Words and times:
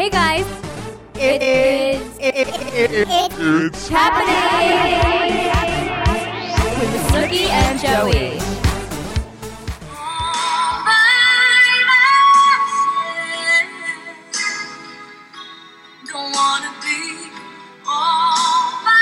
Hey 0.00 0.08
guys, 0.08 0.46
it 1.14 1.42
is 1.42 2.00
it's 2.18 3.88
happening 3.88 4.32
with 6.80 6.94
Snooki 7.10 7.44
and 7.50 7.78
Joey. 7.78 8.40
Don't 16.06 16.32
wanna 16.34 16.72
be 16.80 17.30
all 17.86 18.72
by. 18.82 18.96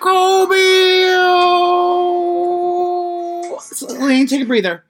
Kobe. 0.00 0.56
Lane, 4.00 4.26
take 4.26 4.42
a 4.42 4.44
breather. 4.44 4.82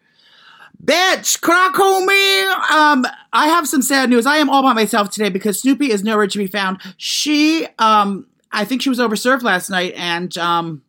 Bitch, 0.84 1.40
Kobe. 1.40 2.74
Um, 2.74 3.06
I 3.32 3.48
have 3.48 3.66
some 3.66 3.80
sad 3.80 4.10
news. 4.10 4.26
I 4.26 4.36
am 4.36 4.50
all 4.50 4.62
by 4.62 4.74
myself 4.74 5.10
today 5.10 5.30
because 5.30 5.60
Snoopy 5.60 5.90
is 5.90 6.04
nowhere 6.04 6.26
to 6.26 6.38
be 6.38 6.46
found. 6.46 6.78
She, 6.98 7.66
um, 7.78 8.26
I 8.52 8.66
think 8.66 8.82
she 8.82 8.90
was 8.90 8.98
overserved 8.98 9.42
last 9.42 9.70
night, 9.70 9.94
and 9.96 10.36
um, 10.36 10.82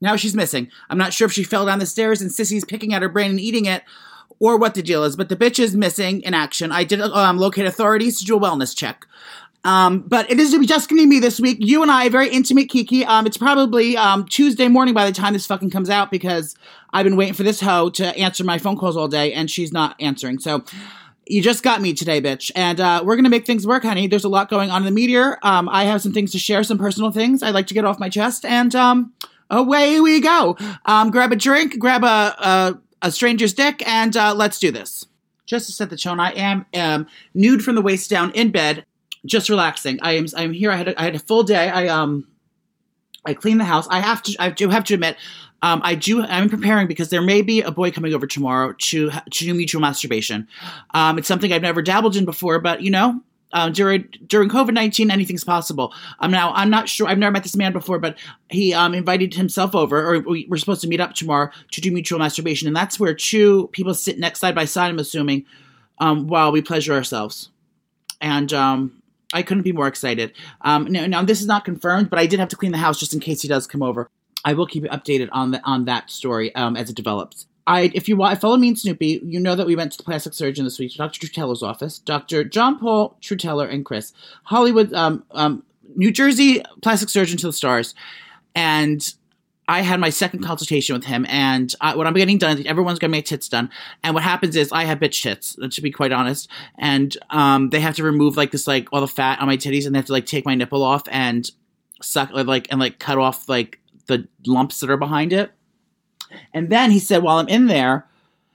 now 0.00 0.16
she's 0.16 0.34
missing. 0.34 0.68
I'm 0.90 0.98
not 0.98 1.12
sure 1.12 1.26
if 1.26 1.32
she 1.32 1.44
fell 1.44 1.64
down 1.64 1.78
the 1.78 1.86
stairs 1.86 2.20
and 2.20 2.30
Sissy's 2.30 2.64
picking 2.64 2.92
at 2.92 3.02
her 3.02 3.08
brain 3.08 3.30
and 3.30 3.38
eating 3.40 3.66
it, 3.66 3.84
or 4.40 4.56
what 4.56 4.74
the 4.74 4.82
deal 4.82 5.04
is. 5.04 5.14
But 5.14 5.28
the 5.28 5.36
bitch 5.36 5.60
is 5.60 5.76
missing 5.76 6.22
in 6.22 6.34
action. 6.34 6.72
I 6.72 6.82
did 6.82 7.00
um, 7.00 7.38
locate 7.38 7.66
authorities 7.66 8.18
to 8.18 8.24
do 8.24 8.36
a 8.36 8.40
wellness 8.40 8.76
check. 8.76 9.06
Um, 9.62 10.00
but 10.00 10.30
it 10.30 10.38
is 10.38 10.52
just 10.66 10.88
going 10.88 11.00
to 11.00 11.02
be 11.02 11.06
me 11.06 11.18
this 11.18 11.40
week. 11.40 11.58
You 11.60 11.82
and 11.82 11.90
I, 11.90 12.08
very 12.08 12.28
intimate 12.28 12.68
Kiki. 12.68 13.04
Um, 13.04 13.26
it's 13.26 13.36
probably 13.36 13.96
um, 13.96 14.24
Tuesday 14.26 14.68
morning 14.68 14.94
by 14.94 15.06
the 15.06 15.12
time 15.12 15.32
this 15.32 15.46
fucking 15.46 15.70
comes 15.70 15.90
out 15.90 16.10
because 16.10 16.54
I've 16.96 17.04
been 17.04 17.16
waiting 17.16 17.34
for 17.34 17.42
this 17.42 17.60
hoe 17.60 17.90
to 17.90 18.06
answer 18.16 18.42
my 18.42 18.56
phone 18.56 18.78
calls 18.78 18.96
all 18.96 19.06
day 19.06 19.34
and 19.34 19.50
she's 19.50 19.70
not 19.70 19.96
answering. 20.00 20.38
So 20.38 20.64
you 21.26 21.42
just 21.42 21.62
got 21.62 21.82
me 21.82 21.92
today, 21.92 22.22
bitch. 22.22 22.50
And 22.56 22.80
uh, 22.80 23.02
we're 23.04 23.16
going 23.16 23.24
to 23.24 23.30
make 23.30 23.44
things 23.44 23.66
work, 23.66 23.82
honey. 23.82 24.06
There's 24.06 24.24
a 24.24 24.30
lot 24.30 24.48
going 24.48 24.70
on 24.70 24.80
in 24.80 24.86
the 24.86 24.90
meteor. 24.90 25.38
Um, 25.42 25.68
I 25.68 25.84
have 25.84 26.00
some 26.00 26.14
things 26.14 26.32
to 26.32 26.38
share, 26.38 26.62
some 26.62 26.78
personal 26.78 27.10
things 27.10 27.42
I'd 27.42 27.52
like 27.52 27.66
to 27.66 27.74
get 27.74 27.84
off 27.84 27.98
my 27.98 28.08
chest. 28.08 28.46
And 28.46 28.74
um, 28.74 29.12
away 29.50 30.00
we 30.00 30.22
go. 30.22 30.56
Um, 30.86 31.10
grab 31.10 31.32
a 31.32 31.36
drink, 31.36 31.78
grab 31.78 32.02
a, 32.02 32.06
a, 32.06 32.80
a 33.02 33.12
stranger's 33.12 33.52
dick, 33.52 33.86
and 33.86 34.16
uh, 34.16 34.32
let's 34.34 34.58
do 34.58 34.70
this. 34.70 35.04
Just 35.44 35.66
to 35.66 35.72
set 35.72 35.90
the 35.90 35.98
tone, 35.98 36.18
I 36.18 36.30
am 36.30 36.64
um, 36.74 37.06
nude 37.34 37.62
from 37.62 37.74
the 37.74 37.82
waist 37.82 38.08
down 38.08 38.30
in 38.30 38.50
bed 38.50 38.86
just 39.26 39.50
relaxing. 39.50 39.98
I 40.00 40.12
am 40.12 40.26
I'm 40.34 40.52
here. 40.52 40.70
I 40.70 40.76
had 40.76 40.88
a, 40.88 41.00
I 41.00 41.04
had 41.04 41.14
a 41.14 41.18
full 41.18 41.42
day. 41.42 41.68
I 41.68 41.88
um 41.88 42.26
I 43.26 43.34
clean 43.34 43.58
the 43.58 43.64
house. 43.64 43.86
I 43.90 44.00
have 44.00 44.22
to 44.22 44.36
I 44.38 44.50
do 44.50 44.68
have 44.70 44.84
to 44.84 44.94
admit 44.94 45.16
um, 45.62 45.80
I 45.82 45.94
do. 45.94 46.22
I'm 46.22 46.48
preparing 46.48 46.86
because 46.86 47.10
there 47.10 47.22
may 47.22 47.42
be 47.42 47.62
a 47.62 47.70
boy 47.70 47.90
coming 47.90 48.14
over 48.14 48.26
tomorrow 48.26 48.74
to 48.78 49.10
to 49.10 49.44
do 49.44 49.54
mutual 49.54 49.80
masturbation. 49.80 50.46
Um, 50.94 51.18
it's 51.18 51.28
something 51.28 51.52
I've 51.52 51.62
never 51.62 51.82
dabbled 51.82 52.16
in 52.16 52.24
before, 52.24 52.60
but 52.60 52.82
you 52.82 52.90
know, 52.90 53.20
uh, 53.52 53.70
during 53.70 54.08
during 54.26 54.48
COVID 54.48 54.74
nineteen, 54.74 55.10
anything's 55.10 55.44
possible. 55.44 55.94
Um, 56.20 56.30
now 56.30 56.52
I'm 56.52 56.68
not 56.68 56.88
sure. 56.88 57.08
I've 57.08 57.18
never 57.18 57.32
met 57.32 57.42
this 57.42 57.56
man 57.56 57.72
before, 57.72 57.98
but 57.98 58.18
he 58.50 58.74
um 58.74 58.94
invited 58.94 59.34
himself 59.34 59.74
over, 59.74 60.06
or 60.06 60.20
we, 60.20 60.46
we're 60.48 60.58
supposed 60.58 60.82
to 60.82 60.88
meet 60.88 61.00
up 61.00 61.14
tomorrow 61.14 61.50
to 61.70 61.80
do 61.80 61.90
mutual 61.90 62.18
masturbation, 62.18 62.68
and 62.68 62.76
that's 62.76 63.00
where 63.00 63.14
two 63.14 63.68
people 63.72 63.94
sit 63.94 64.18
next 64.18 64.40
side 64.40 64.54
by 64.54 64.66
side. 64.66 64.88
I'm 64.88 64.98
assuming, 64.98 65.46
um, 65.98 66.26
while 66.26 66.52
we 66.52 66.60
pleasure 66.60 66.92
ourselves, 66.92 67.48
and 68.20 68.52
um, 68.52 69.02
I 69.32 69.42
couldn't 69.42 69.64
be 69.64 69.72
more 69.72 69.88
excited. 69.88 70.32
Um, 70.62 70.84
now, 70.84 71.06
now, 71.06 71.22
this 71.22 71.40
is 71.40 71.46
not 71.46 71.64
confirmed, 71.64 72.10
but 72.10 72.18
I 72.18 72.26
did 72.26 72.38
have 72.38 72.48
to 72.50 72.56
clean 72.56 72.72
the 72.72 72.78
house 72.78 72.98
just 72.98 73.12
in 73.12 73.20
case 73.20 73.42
he 73.42 73.48
does 73.48 73.66
come 73.66 73.82
over. 73.82 74.08
I 74.44 74.54
will 74.54 74.66
keep 74.66 74.84
you 74.84 74.88
updated 74.90 75.28
on 75.32 75.50
the, 75.50 75.60
on 75.64 75.84
that 75.86 76.10
story 76.10 76.54
um, 76.54 76.76
as 76.76 76.88
it 76.88 76.96
develops. 76.96 77.46
I, 77.66 77.90
if 77.94 78.08
you 78.08 78.16
follow 78.36 78.56
me 78.56 78.68
and 78.68 78.78
Snoopy, 78.78 79.22
you 79.24 79.40
know 79.40 79.56
that 79.56 79.66
we 79.66 79.74
went 79.74 79.90
to 79.92 79.98
the 79.98 80.04
plastic 80.04 80.34
surgeon 80.34 80.64
this 80.64 80.78
week, 80.78 80.94
Dr. 80.94 81.26
Tutela's 81.26 81.64
office. 81.64 81.98
Dr. 81.98 82.44
John 82.44 82.78
Paul 82.78 83.16
Tutela 83.20 83.68
and 83.68 83.84
Chris 83.84 84.12
Hollywood, 84.44 84.92
um, 84.92 85.24
um, 85.32 85.64
New 85.96 86.12
Jersey 86.12 86.62
plastic 86.82 87.08
surgeon 87.08 87.38
to 87.38 87.46
the 87.46 87.52
stars, 87.52 87.94
and 88.54 89.14
I 89.68 89.80
had 89.80 89.98
my 89.98 90.10
second 90.10 90.44
consultation 90.44 90.94
with 90.94 91.04
him, 91.04 91.26
and 91.28 91.74
uh, 91.80 91.94
when 91.94 92.06
I'm 92.06 92.14
getting 92.14 92.38
done, 92.38 92.64
everyone's 92.66 93.00
getting 93.00 93.12
my 93.12 93.20
tits 93.20 93.48
done. 93.48 93.68
And 94.04 94.14
what 94.14 94.22
happens 94.22 94.54
is 94.54 94.70
I 94.70 94.84
have 94.84 95.00
bitch 95.00 95.22
tits, 95.22 95.56
to 95.56 95.82
be 95.82 95.90
quite 95.90 96.12
honest, 96.12 96.48
and 96.78 97.16
um, 97.30 97.70
they 97.70 97.80
have 97.80 97.96
to 97.96 98.04
remove 98.04 98.36
like 98.36 98.52
this, 98.52 98.66
like 98.66 98.88
all 98.92 99.00
the 99.00 99.08
fat 99.08 99.40
on 99.40 99.46
my 99.46 99.56
titties, 99.56 99.84
and 99.84 99.94
they 99.94 99.98
have 99.98 100.06
to 100.06 100.12
like 100.12 100.26
take 100.26 100.46
my 100.46 100.54
nipple 100.54 100.84
off 100.84 101.02
and 101.10 101.50
suck, 102.00 102.30
like 102.32 102.68
and 102.70 102.78
like 102.78 103.00
cut 103.00 103.18
off 103.18 103.48
like 103.48 103.80
the 104.06 104.28
lumps 104.46 104.78
that 104.80 104.90
are 104.90 104.96
behind 104.96 105.32
it. 105.32 105.50
And 106.54 106.70
then 106.70 106.90
he 106.90 106.98
said, 106.98 107.22
while 107.22 107.38
I'm 107.38 107.48
in 107.48 107.66
there, 107.66 108.06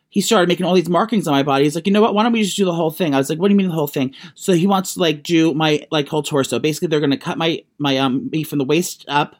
he 0.10 0.20
started 0.22 0.50
making 0.50 0.66
all 0.66 0.76
these 0.76 0.90
markings 0.90 1.28
on 1.28 1.34
my 1.34 1.44
body. 1.44 1.64
He's 1.64 1.76
like, 1.76 1.88
you 1.88 1.94
know 1.94 2.02
what? 2.02 2.14
Why 2.14 2.24
don't 2.24 2.34
we 2.34 2.44
just 2.44 2.58
do 2.58 2.66
the 2.66 2.74
whole 2.74 2.92
thing? 2.92 3.14
I 3.14 3.18
was 3.18 3.30
like, 3.30 3.40
what 3.40 3.48
do 3.48 3.54
you 3.54 3.58
mean 3.58 3.70
the 3.70 3.74
whole 3.74 3.88
thing? 3.88 4.14
So 4.36 4.54
he 4.54 4.68
wants 4.68 4.94
to 4.94 5.00
like 5.00 5.24
do 5.24 5.54
my 5.54 5.86
like 5.90 6.08
whole 6.08 6.24
torso. 6.24 6.60
Basically, 6.60 6.90
they're 6.90 7.00
going 7.00 7.12
to 7.12 7.18
cut 7.18 7.38
my 7.38 7.64
my 7.80 7.98
um 7.98 8.30
me 8.30 8.44
from 8.44 8.60
the 8.60 8.66
waist 8.66 9.06
up 9.08 9.36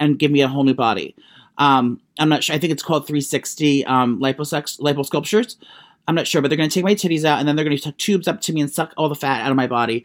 and 0.00 0.18
give 0.18 0.30
me 0.30 0.40
a 0.40 0.48
whole 0.48 0.64
new 0.64 0.74
body. 0.74 1.14
Um, 1.58 2.00
I'm 2.18 2.28
not 2.28 2.44
sure. 2.44 2.54
I 2.54 2.58
think 2.58 2.72
it's 2.72 2.82
called 2.82 3.06
360 3.06 3.84
um, 3.86 4.20
liposex 4.20 4.78
liposculptures. 4.80 5.56
I'm 6.08 6.14
not 6.14 6.26
sure, 6.26 6.40
but 6.40 6.48
they're 6.48 6.56
going 6.56 6.68
to 6.68 6.74
take 6.74 6.84
my 6.84 6.94
titties 6.94 7.24
out 7.24 7.38
and 7.38 7.48
then 7.48 7.56
they're 7.56 7.64
going 7.64 7.76
to 7.76 7.82
tuck 7.82 7.96
tubes 7.98 8.28
up 8.28 8.40
to 8.42 8.52
me 8.52 8.60
and 8.60 8.70
suck 8.70 8.92
all 8.96 9.08
the 9.08 9.14
fat 9.14 9.42
out 9.42 9.50
of 9.50 9.56
my 9.56 9.66
body 9.66 10.04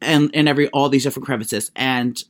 and 0.00 0.30
and 0.34 0.48
every 0.48 0.68
all 0.68 0.88
these 0.88 1.04
different 1.04 1.26
crevices. 1.26 1.70
And 1.76 2.22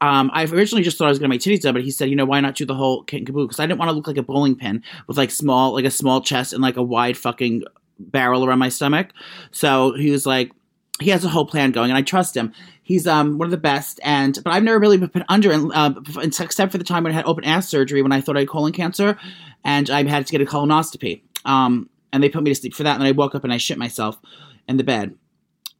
um, 0.00 0.30
I 0.32 0.44
originally 0.44 0.82
just 0.82 0.96
thought 0.96 1.06
I 1.06 1.10
was 1.10 1.18
going 1.18 1.30
to 1.30 1.34
make 1.34 1.40
titties 1.40 1.62
done, 1.62 1.74
but 1.74 1.82
he 1.82 1.90
said, 1.90 2.08
you 2.08 2.16
know, 2.16 2.24
why 2.24 2.40
not 2.40 2.54
do 2.54 2.64
the 2.64 2.74
whole 2.74 3.02
kit 3.04 3.18
and 3.18 3.26
caboodle? 3.26 3.46
Because 3.46 3.60
I 3.60 3.66
didn't 3.66 3.78
want 3.78 3.88
to 3.88 3.92
look 3.92 4.06
like 4.06 4.16
a 4.16 4.22
bowling 4.22 4.54
pin 4.54 4.82
with 5.06 5.16
like 5.16 5.30
small, 5.30 5.74
like 5.74 5.84
a 5.84 5.90
small 5.90 6.20
chest 6.20 6.52
and 6.52 6.62
like 6.62 6.76
a 6.76 6.82
wide 6.82 7.16
fucking 7.16 7.64
barrel 7.98 8.44
around 8.44 8.60
my 8.60 8.68
stomach. 8.68 9.08
So 9.50 9.94
he 9.94 10.10
was 10.10 10.24
like, 10.24 10.52
he 11.00 11.10
has 11.10 11.24
a 11.24 11.28
whole 11.28 11.46
plan 11.46 11.70
going, 11.70 11.90
and 11.90 11.98
I 11.98 12.02
trust 12.02 12.36
him. 12.36 12.52
He's 12.82 13.06
um 13.06 13.38
one 13.38 13.46
of 13.46 13.50
the 13.50 13.56
best, 13.56 14.00
and 14.02 14.38
but 14.42 14.52
I've 14.52 14.62
never 14.62 14.78
really 14.78 14.98
been 14.98 15.08
put 15.08 15.24
under, 15.28 15.52
uh, 15.52 15.94
except 16.22 16.72
for 16.72 16.78
the 16.78 16.84
time 16.84 17.04
when 17.04 17.12
I 17.12 17.16
had 17.16 17.26
open 17.26 17.44
ass 17.44 17.68
surgery 17.68 18.02
when 18.02 18.12
I 18.12 18.20
thought 18.20 18.36
I 18.36 18.40
had 18.40 18.48
colon 18.48 18.72
cancer, 18.72 19.18
and 19.64 19.90
I 19.90 20.02
had 20.04 20.26
to 20.26 20.32
get 20.32 20.40
a 20.40 20.50
colonoscopy. 20.50 21.22
Um, 21.44 21.88
and 22.12 22.22
they 22.22 22.28
put 22.28 22.42
me 22.42 22.50
to 22.50 22.54
sleep 22.54 22.74
for 22.74 22.82
that, 22.82 22.96
and 22.96 23.04
I 23.04 23.12
woke 23.12 23.34
up 23.34 23.44
and 23.44 23.52
I 23.52 23.58
shit 23.58 23.78
myself 23.78 24.18
in 24.66 24.76
the 24.76 24.84
bed. 24.84 25.14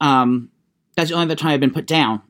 Um, 0.01 0.51
that's 0.97 1.11
the 1.11 1.15
only 1.15 1.27
other 1.27 1.37
time 1.37 1.53
I've 1.53 1.61
been 1.61 1.73
put 1.73 1.87
down. 1.87 2.23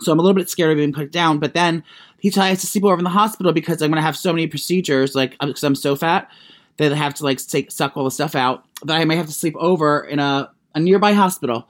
So 0.00 0.12
I'm 0.12 0.18
a 0.18 0.22
little 0.22 0.36
bit 0.36 0.50
scared 0.50 0.70
of 0.70 0.76
being 0.76 0.92
put 0.92 1.12
down. 1.12 1.38
But 1.38 1.54
then 1.54 1.84
he 2.18 2.30
tries 2.30 2.60
to 2.60 2.66
sleep 2.66 2.84
over 2.84 2.98
in 2.98 3.04
the 3.04 3.10
hospital 3.10 3.52
because 3.52 3.82
I'm 3.82 3.90
going 3.90 4.00
to 4.00 4.06
have 4.06 4.16
so 4.16 4.32
many 4.32 4.46
procedures, 4.46 5.14
like 5.14 5.36
because 5.38 5.64
I'm 5.64 5.74
so 5.74 5.96
fat 5.96 6.30
that 6.78 6.92
I 6.92 6.96
have 6.96 7.14
to 7.14 7.24
like 7.24 7.44
take, 7.46 7.70
suck 7.70 7.96
all 7.96 8.04
the 8.04 8.10
stuff 8.10 8.34
out 8.34 8.64
that 8.84 8.96
I 8.96 9.04
may 9.04 9.16
have 9.16 9.26
to 9.26 9.32
sleep 9.32 9.54
over 9.56 10.00
in 10.00 10.18
a, 10.18 10.50
a 10.74 10.80
nearby 10.80 11.12
hospital 11.12 11.68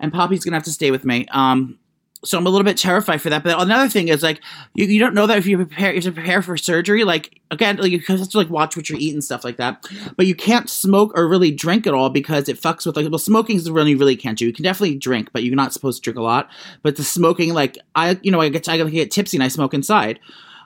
and 0.00 0.12
Poppy's 0.12 0.44
gonna 0.44 0.56
have 0.56 0.64
to 0.64 0.72
stay 0.72 0.90
with 0.90 1.04
me. 1.04 1.26
Um, 1.30 1.78
so 2.22 2.36
I'm 2.36 2.46
a 2.46 2.50
little 2.50 2.64
bit 2.64 2.76
terrified 2.76 3.22
for 3.22 3.30
that. 3.30 3.42
But 3.42 3.60
another 3.60 3.88
thing 3.88 4.08
is 4.08 4.22
like 4.22 4.40
you, 4.74 4.84
you 4.86 5.00
don't 5.00 5.14
know 5.14 5.26
that 5.26 5.38
if 5.38 5.46
you 5.46 5.56
prepare 5.56 5.90
you 5.90 5.96
have 5.96 6.04
to 6.04 6.12
prepare 6.12 6.42
for 6.42 6.56
surgery. 6.56 7.04
Like 7.04 7.40
again, 7.50 7.76
like 7.76 7.90
you 7.90 8.00
have 8.00 8.28
to 8.28 8.36
like 8.36 8.50
watch 8.50 8.76
what 8.76 8.90
you 8.90 8.96
eat 8.98 9.14
and 9.14 9.24
stuff 9.24 9.44
like 9.44 9.56
that. 9.56 9.86
But 10.16 10.26
you 10.26 10.34
can't 10.34 10.68
smoke 10.68 11.16
or 11.16 11.26
really 11.28 11.50
drink 11.50 11.86
at 11.86 11.94
all 11.94 12.10
because 12.10 12.48
it 12.48 12.60
fucks 12.60 12.84
with 12.84 12.96
like 12.96 13.08
well 13.10 13.18
smoking 13.18 13.56
is 13.56 13.70
really 13.70 13.94
really 13.94 14.16
can't 14.16 14.36
do. 14.36 14.46
You 14.46 14.52
can 14.52 14.64
definitely 14.64 14.96
drink, 14.96 15.30
but 15.32 15.44
you're 15.44 15.56
not 15.56 15.72
supposed 15.72 16.02
to 16.02 16.04
drink 16.04 16.18
a 16.18 16.22
lot. 16.22 16.50
But 16.82 16.96
the 16.96 17.04
smoking, 17.04 17.54
like 17.54 17.78
I 17.94 18.18
you 18.22 18.30
know 18.30 18.40
I 18.40 18.48
get 18.48 18.68
I 18.68 18.76
get 18.76 19.10
tipsy 19.10 19.36
and 19.36 19.44
I 19.44 19.48
smoke 19.48 19.74
inside. 19.74 20.20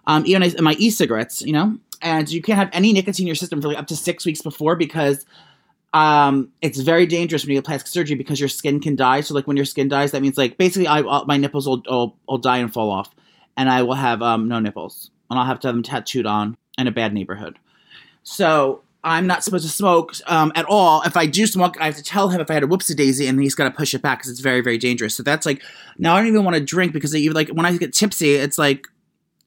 Um, 0.06 0.24
even 0.26 0.42
I, 0.42 0.52
my 0.60 0.74
e-cigarettes, 0.78 1.40
you 1.40 1.54
know, 1.54 1.78
and 2.02 2.30
you 2.30 2.42
can't 2.42 2.58
have 2.58 2.68
any 2.72 2.92
nicotine 2.92 3.24
in 3.24 3.28
your 3.28 3.36
system 3.36 3.62
for 3.62 3.68
like 3.68 3.78
up 3.78 3.86
to 3.86 3.96
six 3.96 4.26
weeks 4.26 4.42
before 4.42 4.76
because 4.76 5.24
um, 5.94 6.50
it's 6.60 6.80
very 6.80 7.06
dangerous 7.06 7.44
when 7.44 7.52
you 7.52 7.58
get 7.58 7.64
plastic 7.64 7.86
surgery 7.86 8.16
because 8.16 8.40
your 8.40 8.48
skin 8.48 8.80
can 8.80 8.96
die. 8.96 9.20
So 9.20 9.32
like 9.32 9.46
when 9.46 9.56
your 9.56 9.64
skin 9.64 9.88
dies, 9.88 10.10
that 10.10 10.22
means 10.22 10.36
like 10.36 10.58
basically 10.58 10.88
I 10.88 11.00
uh, 11.00 11.24
my 11.24 11.36
nipples 11.36 11.68
will, 11.68 11.82
will, 11.88 12.16
will 12.28 12.38
die 12.38 12.58
and 12.58 12.72
fall 12.72 12.90
off, 12.90 13.14
and 13.56 13.70
I 13.70 13.82
will 13.82 13.94
have 13.94 14.20
um, 14.20 14.48
no 14.48 14.58
nipples, 14.58 15.10
and 15.30 15.38
I'll 15.38 15.46
have 15.46 15.60
to 15.60 15.68
have 15.68 15.76
them 15.76 15.84
tattooed 15.84 16.26
on 16.26 16.56
in 16.76 16.88
a 16.88 16.90
bad 16.90 17.14
neighborhood. 17.14 17.60
So 18.24 18.82
I'm 19.04 19.28
not 19.28 19.44
supposed 19.44 19.64
to 19.64 19.70
smoke 19.70 20.14
um, 20.26 20.50
at 20.56 20.64
all. 20.64 21.02
If 21.02 21.16
I 21.16 21.26
do 21.26 21.46
smoke, 21.46 21.80
I 21.80 21.86
have 21.86 21.96
to 21.96 22.02
tell 22.02 22.28
him 22.28 22.40
if 22.40 22.50
I 22.50 22.54
had 22.54 22.64
a 22.64 22.66
whoopsie 22.66 22.96
daisy, 22.96 23.28
and 23.28 23.40
he's 23.40 23.54
got 23.54 23.64
to 23.64 23.70
push 23.70 23.94
it 23.94 24.02
back 24.02 24.18
because 24.18 24.32
it's 24.32 24.40
very 24.40 24.62
very 24.62 24.78
dangerous. 24.78 25.14
So 25.14 25.22
that's 25.22 25.46
like 25.46 25.62
now 25.96 26.16
I 26.16 26.18
don't 26.18 26.26
even 26.26 26.42
want 26.42 26.56
to 26.56 26.60
drink 26.60 26.92
because 26.92 27.14
even 27.14 27.36
like 27.36 27.50
when 27.50 27.66
I 27.66 27.76
get 27.76 27.94
tipsy, 27.94 28.34
it's 28.34 28.58
like 28.58 28.88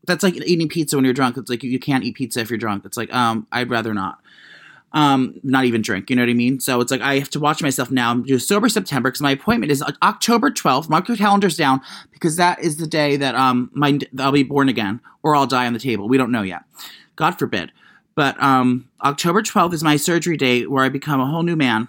that's 0.05 0.23
like 0.23 0.37
eating 0.47 0.69
pizza 0.69 0.95
when 0.95 1.03
you're 1.03 1.13
drunk. 1.13 1.35
It's 1.35 1.49
like 1.49 1.61
you, 1.61 1.69
you 1.69 1.79
can't 1.79 2.05
eat 2.05 2.15
pizza 2.15 2.39
if 2.39 2.49
you're 2.49 2.57
drunk. 2.57 2.85
It's 2.85 2.95
like 2.95 3.13
um 3.13 3.47
I'd 3.51 3.69
rather 3.69 3.93
not. 3.93 4.19
Um, 4.97 5.39
not 5.43 5.65
even 5.65 5.83
drink. 5.83 6.09
You 6.09 6.15
know 6.15 6.23
what 6.23 6.29
I 6.29 6.33
mean? 6.33 6.59
So 6.59 6.81
it's 6.81 6.91
like 6.91 7.01
I 7.01 7.19
have 7.19 7.29
to 7.31 7.39
watch 7.39 7.61
myself 7.61 7.91
now. 7.91 8.09
I'm 8.09 8.23
due 8.23 8.39
sober 8.39 8.67
September 8.67 9.09
because 9.09 9.21
my 9.21 9.31
appointment 9.31 9.71
is 9.71 9.83
October 10.01 10.49
12th. 10.49 10.89
Mark 10.89 11.07
your 11.07 11.17
calendars 11.17 11.55
down 11.55 11.81
because 12.11 12.35
that 12.37 12.59
is 12.59 12.77
the 12.77 12.87
day 12.87 13.15
that 13.17 13.35
um 13.35 13.69
my 13.73 13.99
I'll 14.17 14.31
be 14.31 14.43
born 14.43 14.69
again 14.69 15.01
or 15.21 15.35
I'll 15.35 15.45
die 15.45 15.67
on 15.67 15.73
the 15.73 15.79
table. 15.79 16.07
We 16.07 16.17
don't 16.17 16.31
know 16.31 16.41
yet. 16.41 16.63
God 17.15 17.37
forbid. 17.37 17.71
But 18.17 18.41
um, 18.41 18.89
October 19.03 19.43
12th 19.43 19.73
is 19.73 19.83
my 19.83 19.95
surgery 19.95 20.37
date 20.37 20.71
where 20.71 20.83
I 20.83 20.89
become 20.89 21.21
a 21.21 21.27
whole 21.27 21.43
new 21.43 21.55
man. 21.55 21.87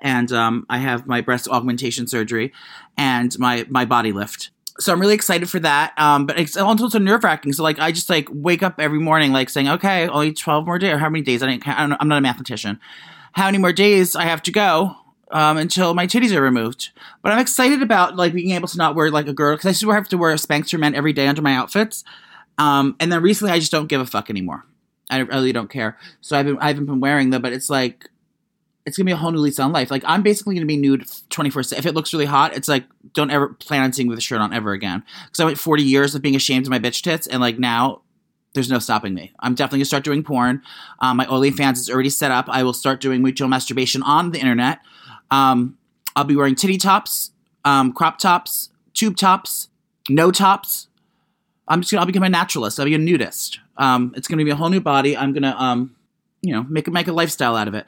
And 0.00 0.32
um, 0.32 0.66
I 0.68 0.78
have 0.78 1.06
my 1.06 1.20
breast 1.20 1.46
augmentation 1.48 2.08
surgery 2.08 2.52
and 2.96 3.38
my, 3.38 3.64
my 3.68 3.84
body 3.84 4.10
lift. 4.10 4.50
So 4.80 4.92
I'm 4.92 5.00
really 5.00 5.14
excited 5.14 5.50
for 5.50 5.58
that. 5.60 5.98
Um, 5.98 6.26
but 6.26 6.38
it's 6.38 6.56
also 6.56 6.98
nerve 6.98 7.24
wracking. 7.24 7.52
So 7.52 7.62
like 7.62 7.78
I 7.78 7.90
just 7.92 8.08
like 8.08 8.28
wake 8.30 8.62
up 8.62 8.78
every 8.78 9.00
morning 9.00 9.32
like 9.32 9.50
saying, 9.50 9.68
okay, 9.68 10.08
only 10.08 10.32
12 10.32 10.66
more 10.66 10.78
days 10.78 10.94
or 10.94 10.98
how 10.98 11.08
many 11.08 11.22
days? 11.22 11.42
I, 11.42 11.46
didn't, 11.46 11.66
I 11.66 11.86
don't, 11.86 11.96
I'm 12.00 12.08
not 12.08 12.18
a 12.18 12.20
mathematician. 12.20 12.78
How 13.32 13.46
many 13.46 13.58
more 13.58 13.72
days 13.72 14.14
I 14.14 14.24
have 14.24 14.42
to 14.42 14.52
go 14.52 14.96
um, 15.30 15.56
until 15.56 15.94
my 15.94 16.06
titties 16.06 16.34
are 16.34 16.42
removed. 16.42 16.90
But 17.22 17.32
I'm 17.32 17.38
excited 17.38 17.82
about 17.82 18.16
like 18.16 18.32
being 18.32 18.52
able 18.52 18.68
to 18.68 18.78
not 18.78 18.94
wear 18.94 19.10
like 19.10 19.28
a 19.28 19.32
girl 19.32 19.56
because 19.56 19.68
I 19.68 19.72
still 19.72 19.92
have 19.92 20.08
to 20.08 20.18
wear 20.18 20.30
a 20.30 20.36
Spanx 20.36 20.70
for 20.70 20.78
men 20.78 20.94
every 20.94 21.12
day 21.12 21.26
under 21.26 21.42
my 21.42 21.54
outfits. 21.54 22.04
Um, 22.56 22.96
and 22.98 23.12
then 23.12 23.22
recently 23.22 23.52
I 23.52 23.58
just 23.58 23.72
don't 23.72 23.86
give 23.86 24.00
a 24.00 24.06
fuck 24.06 24.30
anymore. 24.30 24.64
I 25.10 25.18
really 25.18 25.52
don't 25.52 25.70
care. 25.70 25.96
So 26.20 26.36
I've 26.36 26.46
been 26.46 26.58
I 26.58 26.68
haven't 26.68 26.86
been 26.86 27.00
wearing 27.00 27.30
them, 27.30 27.42
but 27.42 27.52
it's 27.52 27.70
like 27.70 28.10
it's 28.88 28.96
gonna 28.96 29.06
be 29.06 29.12
a 29.12 29.16
whole 29.16 29.30
new 29.30 29.38
lease 29.38 29.58
on 29.60 29.70
life. 29.70 29.90
Like 29.90 30.02
I'm 30.06 30.22
basically 30.22 30.54
gonna 30.54 30.66
be 30.66 30.76
nude 30.76 31.06
twenty 31.30 31.50
four. 31.50 31.60
If 31.60 31.86
it 31.86 31.94
looks 31.94 32.12
really 32.12 32.24
hot, 32.24 32.56
it's 32.56 32.68
like 32.68 32.84
don't 33.12 33.30
ever 33.30 33.50
plan 33.50 33.82
on 33.82 33.92
seeing 33.92 34.08
with 34.08 34.18
a 34.18 34.22
shirt 34.22 34.40
on 34.40 34.52
ever 34.52 34.72
again. 34.72 35.04
Because 35.26 35.40
I 35.40 35.44
went 35.44 35.58
forty 35.58 35.82
years 35.84 36.14
of 36.14 36.22
being 36.22 36.34
ashamed 36.34 36.66
of 36.66 36.70
my 36.70 36.78
bitch 36.78 37.02
tits, 37.02 37.26
and 37.26 37.40
like 37.40 37.58
now 37.58 38.00
there's 38.54 38.70
no 38.70 38.78
stopping 38.78 39.14
me. 39.14 39.32
I'm 39.38 39.54
definitely 39.54 39.80
gonna 39.80 39.86
start 39.86 40.04
doing 40.04 40.24
porn. 40.24 40.62
Um, 41.00 41.18
my 41.18 41.26
OnlyFans 41.26 41.74
is 41.74 41.90
already 41.90 42.10
set 42.10 42.30
up. 42.30 42.46
I 42.48 42.62
will 42.64 42.72
start 42.72 43.00
doing 43.00 43.22
mutual 43.22 43.48
masturbation 43.48 44.02
on 44.02 44.32
the 44.32 44.40
internet. 44.40 44.80
Um, 45.30 45.76
I'll 46.16 46.24
be 46.24 46.34
wearing 46.34 46.56
titty 46.56 46.78
tops, 46.78 47.30
um, 47.64 47.92
crop 47.92 48.18
tops, 48.18 48.70
tube 48.94 49.16
tops, 49.16 49.68
no 50.08 50.32
tops. 50.32 50.88
I'm 51.68 51.82
just 51.82 51.92
gonna 51.92 52.00
I'll 52.00 52.06
become 52.06 52.22
a 52.22 52.28
naturalist. 52.28 52.80
I'll 52.80 52.86
be 52.86 52.94
a 52.94 52.98
nudist. 52.98 53.60
Um, 53.76 54.14
it's 54.16 54.26
gonna 54.26 54.44
be 54.44 54.50
a 54.50 54.56
whole 54.56 54.70
new 54.70 54.80
body. 54.80 55.16
I'm 55.16 55.32
gonna 55.34 55.54
um, 55.58 55.94
you 56.40 56.52
know, 56.52 56.64
make 56.68 56.88
make 56.88 57.08
a 57.08 57.12
lifestyle 57.12 57.56
out 57.56 57.68
of 57.68 57.74
it. 57.74 57.86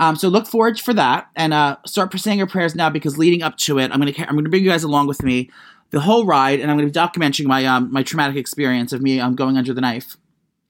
Um, 0.00 0.16
so 0.16 0.28
look 0.28 0.46
forward 0.46 0.80
for 0.80 0.94
that 0.94 1.28
and 1.36 1.52
uh, 1.52 1.76
start 1.84 2.18
saying 2.18 2.38
your 2.38 2.46
prayers 2.46 2.74
now 2.74 2.88
because 2.88 3.18
leading 3.18 3.42
up 3.42 3.56
to 3.58 3.78
it, 3.78 3.92
I'm 3.92 4.00
gonna 4.00 4.12
I'm 4.18 4.34
gonna 4.34 4.48
bring 4.48 4.64
you 4.64 4.70
guys 4.70 4.82
along 4.82 5.06
with 5.06 5.22
me 5.22 5.50
the 5.90 6.00
whole 6.00 6.24
ride, 6.24 6.58
and 6.58 6.70
I'm 6.70 6.78
gonna 6.78 6.88
be 6.88 6.92
documenting 6.92 7.44
my 7.44 7.66
um, 7.66 7.92
my 7.92 8.02
traumatic 8.02 8.36
experience 8.36 8.92
of 8.92 9.02
me 9.02 9.20
um, 9.20 9.36
going 9.36 9.58
under 9.58 9.74
the 9.74 9.80
knife 9.82 10.16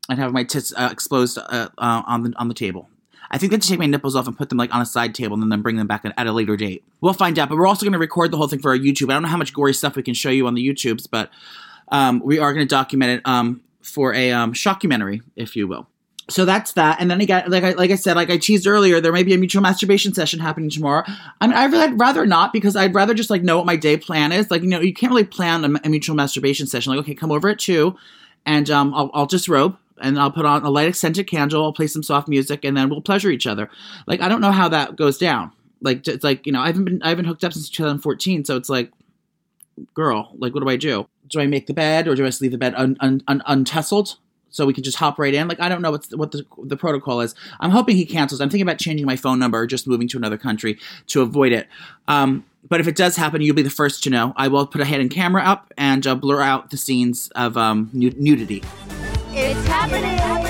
and 0.09 0.19
having 0.19 0.35
my 0.35 0.43
tits 0.43 0.75
uh, 0.77 0.88
exposed 0.91 1.38
uh, 1.38 1.69
uh, 1.79 2.03
on 2.06 2.25
the 2.25 2.32
on 2.37 2.49
the 2.49 2.55
table. 2.55 2.88
I 3.31 3.38
think 3.38 3.50
they 3.50 3.55
have 3.55 3.62
to 3.62 3.69
take 3.69 3.79
my 3.79 3.87
nipples 3.87 4.17
off 4.17 4.27
and 4.27 4.37
put 4.37 4.49
them 4.49 4.59
like 4.59 4.75
on 4.75 4.82
a 4.82 4.87
side 4.87 5.15
table 5.15 5.41
and 5.41 5.53
then 5.53 5.62
bring 5.62 5.76
them 5.76 5.87
back 5.87 6.05
at 6.05 6.26
a 6.26 6.33
later 6.33 6.56
date. 6.56 6.83
We'll 7.00 7.12
find 7.12 7.38
out. 7.38 7.49
But 7.49 7.59
we're 7.59 7.69
also 7.69 7.87
going 7.87 7.93
to 7.93 7.99
record 7.99 8.33
the 8.33 8.37
whole 8.37 8.49
thing 8.49 8.59
for 8.59 8.73
our 8.73 8.76
YouTube. 8.76 9.09
I 9.09 9.12
don't 9.12 9.23
know 9.23 9.29
how 9.29 9.37
much 9.37 9.55
gory 9.55 9.73
stuff 9.73 9.94
we 9.94 10.03
can 10.03 10.15
show 10.15 10.31
you 10.31 10.49
on 10.49 10.55
the 10.55 10.69
YouTubes, 10.69 11.06
but 11.09 11.31
um, 11.93 12.21
we 12.25 12.41
are 12.41 12.53
going 12.53 12.67
to 12.67 12.69
document 12.69 13.21
it 13.21 13.23
um, 13.25 13.62
for 13.83 14.12
a 14.15 14.33
um, 14.33 14.53
shockumentary, 14.53 15.23
if 15.37 15.55
you 15.55 15.69
will. 15.69 15.87
So 16.31 16.44
that's 16.44 16.73
that, 16.73 17.00
and 17.00 17.11
then 17.11 17.21
again, 17.21 17.44
like 17.49 17.65
I 17.65 17.73
like 17.73 17.91
I 17.91 17.97
said, 17.97 18.15
like 18.15 18.31
I 18.31 18.38
teased 18.38 18.67
earlier, 18.67 19.00
there 19.00 19.12
may 19.12 19.25
be 19.25 19.35
a 19.35 19.38
mutual 19.38 19.62
masturbation 19.62 20.15
session 20.15 20.38
happening 20.38 20.71
tomorrow. 20.71 21.05
I 21.41 21.47
mean, 21.47 21.56
I'd 21.56 21.99
rather 21.99 22.25
not 22.25 22.53
because 22.53 22.77
I'd 22.77 22.94
rather 22.94 23.15
just 23.15 23.31
like 23.31 23.43
know 23.43 23.56
what 23.56 23.67
my 23.67 23.77
day 23.77 23.97
plan 23.97 24.31
is. 24.31 24.50
Like 24.50 24.62
you 24.62 24.69
know, 24.69 24.81
you 24.81 24.94
can't 24.94 25.11
really 25.11 25.25
plan 25.25 25.65
a, 25.65 25.81
a 25.85 25.88
mutual 25.88 26.15
masturbation 26.15 26.67
session. 26.67 26.93
Like 26.93 27.00
okay, 27.00 27.15
come 27.15 27.32
over 27.32 27.49
at 27.49 27.59
two, 27.59 27.97
and 28.47 28.71
um, 28.71 28.94
I'll, 28.94 29.11
I'll 29.12 29.27
just 29.27 29.49
robe 29.49 29.77
and 30.00 30.19
I'll 30.19 30.31
put 30.31 30.47
on 30.47 30.65
a 30.65 30.71
light 30.71 30.97
scented 30.97 31.27
candle. 31.27 31.65
I'll 31.65 31.73
play 31.73 31.87
some 31.87 32.03
soft 32.03 32.29
music, 32.29 32.65
and 32.65 32.76
then 32.76 32.88
we'll 32.88 33.03
pleasure 33.03 33.31
each 33.31 33.47
other. 33.47 33.69
Like 34.06 34.21
I 34.21 34.29
don't 34.29 34.41
know 34.41 34.53
how 34.53 34.69
that 34.69 34.97
goes 34.97 35.19
down. 35.19 35.53
Like 35.81 36.06
it's 36.06 36.25
like 36.25 36.47
you 36.47 36.53
know 36.53 36.61
I 36.61 36.69
haven't 36.69 36.85
been 36.85 37.03
I 37.03 37.09
haven't 37.09 37.26
hooked 37.26 37.44
up 37.44 37.53
since 37.53 37.69
2014, 37.71 38.44
so 38.44 38.56
it's 38.56 38.69
like, 38.69 38.93
girl, 39.94 40.33
like 40.38 40.55
what 40.55 40.62
do 40.62 40.69
I 40.69 40.76
do? 40.76 41.09
Do 41.29 41.41
I 41.41 41.47
make 41.47 41.67
the 41.67 41.75
bed 41.75 42.09
or 42.09 42.15
do 42.15 42.25
I 42.25 42.29
just 42.29 42.41
leave 42.41 42.50
the 42.50 42.59
bed 42.59 42.75
un, 42.76 42.97
un, 43.00 43.23
un, 43.29 43.43
untussled? 43.47 44.17
So 44.50 44.67
we 44.67 44.73
can 44.73 44.85
just 44.85 44.99
hop 44.99 45.19
right 45.19 45.32
in. 45.32 45.49
Like 45.49 45.61
I 45.61 45.69
don't 45.69 45.82
know 45.82 45.91
what's 45.91 46.14
what 46.14 46.32
the 46.32 46.44
the 46.62 46.76
protocol 46.76 47.20
is. 47.20 47.35
I'm 47.61 47.70
hoping 47.70 47.97
he 47.97 48.05
cancels. 48.05 48.41
I'm 48.41 48.50
thinking 48.50 48.67
about 48.67 48.79
changing 48.79 49.06
my 49.06 49.17
phone 49.17 49.38
number 49.38 49.58
or 49.58 49.67
just 49.67 49.87
moving 49.87 50.08
to 50.08 50.17
another 50.17 50.38
country 50.38 50.79
to 51.08 51.23
avoid 51.23 51.52
it. 51.52 51.69
Um, 52.08 52.44
but 52.69 52.81
if 52.81 52.87
it 52.87 52.97
does 52.97 53.17
happen, 53.17 53.41
you'll 53.41 53.56
be 53.56 53.62
the 53.62 53.70
first 53.70 54.02
to 54.05 54.11
know. 54.11 54.35
I 54.37 54.49
will 54.49 54.67
put 54.67 54.81
a 54.81 54.85
hidden 54.85 55.08
camera 55.08 55.43
up 55.43 55.73
and 55.79 56.06
uh, 56.06 56.14
blur 56.14 56.43
out 56.43 56.70
the 56.70 56.76
scenes 56.76 57.31
of 57.35 57.56
um, 57.56 57.91
nudity. 57.93 58.62
It's 59.32 59.67
happening. 59.67 60.50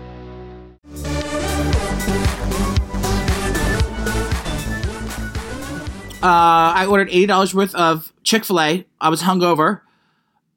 Uh, 6.23 6.73
I 6.75 6.85
ordered 6.85 7.09
eighty 7.09 7.25
dollars 7.25 7.55
worth 7.55 7.73
of 7.73 8.13
Chick 8.23 8.45
Fil 8.45 8.59
A. 8.59 8.85
I 8.99 9.09
was 9.09 9.23
hungover 9.23 9.81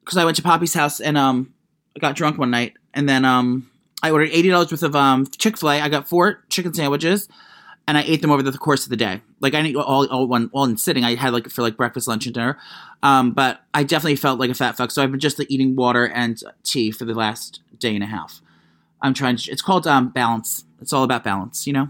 because 0.00 0.18
I 0.18 0.24
went 0.26 0.36
to 0.36 0.42
Poppy's 0.42 0.74
house 0.74 1.00
and 1.00 1.16
um, 1.16 1.54
I 1.96 2.00
got 2.00 2.16
drunk 2.16 2.36
one 2.36 2.50
night, 2.50 2.74
and 2.92 3.08
then 3.08 3.24
um, 3.24 3.70
I 4.02 4.10
ordered 4.10 4.28
eighty 4.30 4.50
dollars 4.50 4.70
worth 4.70 4.82
of 4.82 4.94
um 4.94 5.26
Chick 5.26 5.56
Fil 5.56 5.70
A. 5.70 5.80
I 5.80 5.88
got 5.88 6.06
four 6.06 6.44
chicken 6.50 6.74
sandwiches, 6.74 7.30
and 7.88 7.96
I 7.96 8.02
ate 8.02 8.20
them 8.20 8.30
over 8.30 8.42
the 8.42 8.52
course 8.58 8.84
of 8.84 8.90
the 8.90 8.96
day. 8.96 9.22
Like 9.40 9.54
I 9.54 9.62
didn't 9.62 9.76
all 9.76 10.06
all 10.08 10.26
one 10.26 10.50
all 10.52 10.64
in 10.64 10.76
sitting. 10.76 11.02
I 11.02 11.14
had 11.14 11.32
like 11.32 11.48
for 11.48 11.62
like 11.62 11.78
breakfast, 11.78 12.08
lunch, 12.08 12.26
and 12.26 12.34
dinner. 12.34 12.58
Um, 13.02 13.32
but 13.32 13.62
I 13.72 13.84
definitely 13.84 14.16
felt 14.16 14.38
like 14.38 14.50
a 14.50 14.54
fat 14.54 14.76
fuck. 14.76 14.90
So 14.90 15.02
I've 15.02 15.10
been 15.10 15.20
just 15.20 15.38
like, 15.38 15.50
eating 15.50 15.76
water 15.76 16.06
and 16.06 16.42
tea 16.62 16.90
for 16.90 17.06
the 17.06 17.14
last 17.14 17.60
day 17.78 17.94
and 17.94 18.04
a 18.04 18.06
half. 18.06 18.42
I'm 19.00 19.14
trying. 19.14 19.36
To, 19.36 19.50
it's 19.50 19.62
called 19.62 19.86
um 19.86 20.10
balance. 20.10 20.66
It's 20.82 20.92
all 20.92 21.04
about 21.04 21.24
balance, 21.24 21.66
you 21.66 21.72
know. 21.72 21.88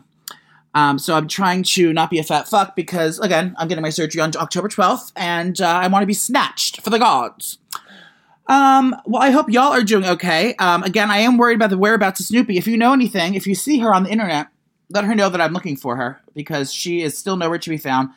Um, 0.74 0.98
so 0.98 1.14
I'm 1.14 1.28
trying 1.28 1.62
to 1.62 1.92
not 1.92 2.10
be 2.10 2.18
a 2.18 2.24
fat 2.24 2.48
fuck 2.48 2.74
because, 2.74 3.20
again, 3.20 3.54
I'm 3.58 3.68
getting 3.68 3.82
my 3.82 3.90
surgery 3.90 4.20
on 4.20 4.32
October 4.36 4.68
12th, 4.68 5.12
and 5.16 5.60
uh, 5.60 5.66
I 5.66 5.86
want 5.86 6.02
to 6.02 6.06
be 6.06 6.14
snatched 6.14 6.80
for 6.80 6.90
the 6.90 6.98
gods. 6.98 7.58
Um, 8.46 8.94
well, 9.06 9.22
I 9.22 9.30
hope 9.30 9.48
y'all 9.48 9.72
are 9.72 9.82
doing 9.82 10.04
okay. 10.04 10.54
Um, 10.56 10.82
again, 10.82 11.10
I 11.10 11.18
am 11.18 11.38
worried 11.38 11.54
about 11.54 11.70
the 11.70 11.78
whereabouts 11.78 12.20
of 12.20 12.26
Snoopy. 12.26 12.58
If 12.58 12.66
you 12.66 12.76
know 12.76 12.92
anything, 12.92 13.34
if 13.34 13.46
you 13.46 13.54
see 13.54 13.78
her 13.78 13.94
on 13.94 14.02
the 14.02 14.10
internet, 14.10 14.48
let 14.90 15.04
her 15.04 15.14
know 15.14 15.30
that 15.30 15.40
I'm 15.40 15.52
looking 15.52 15.76
for 15.76 15.96
her 15.96 16.20
because 16.34 16.72
she 16.72 17.02
is 17.02 17.16
still 17.16 17.36
nowhere 17.36 17.58
to 17.58 17.70
be 17.70 17.78
found. 17.78 18.10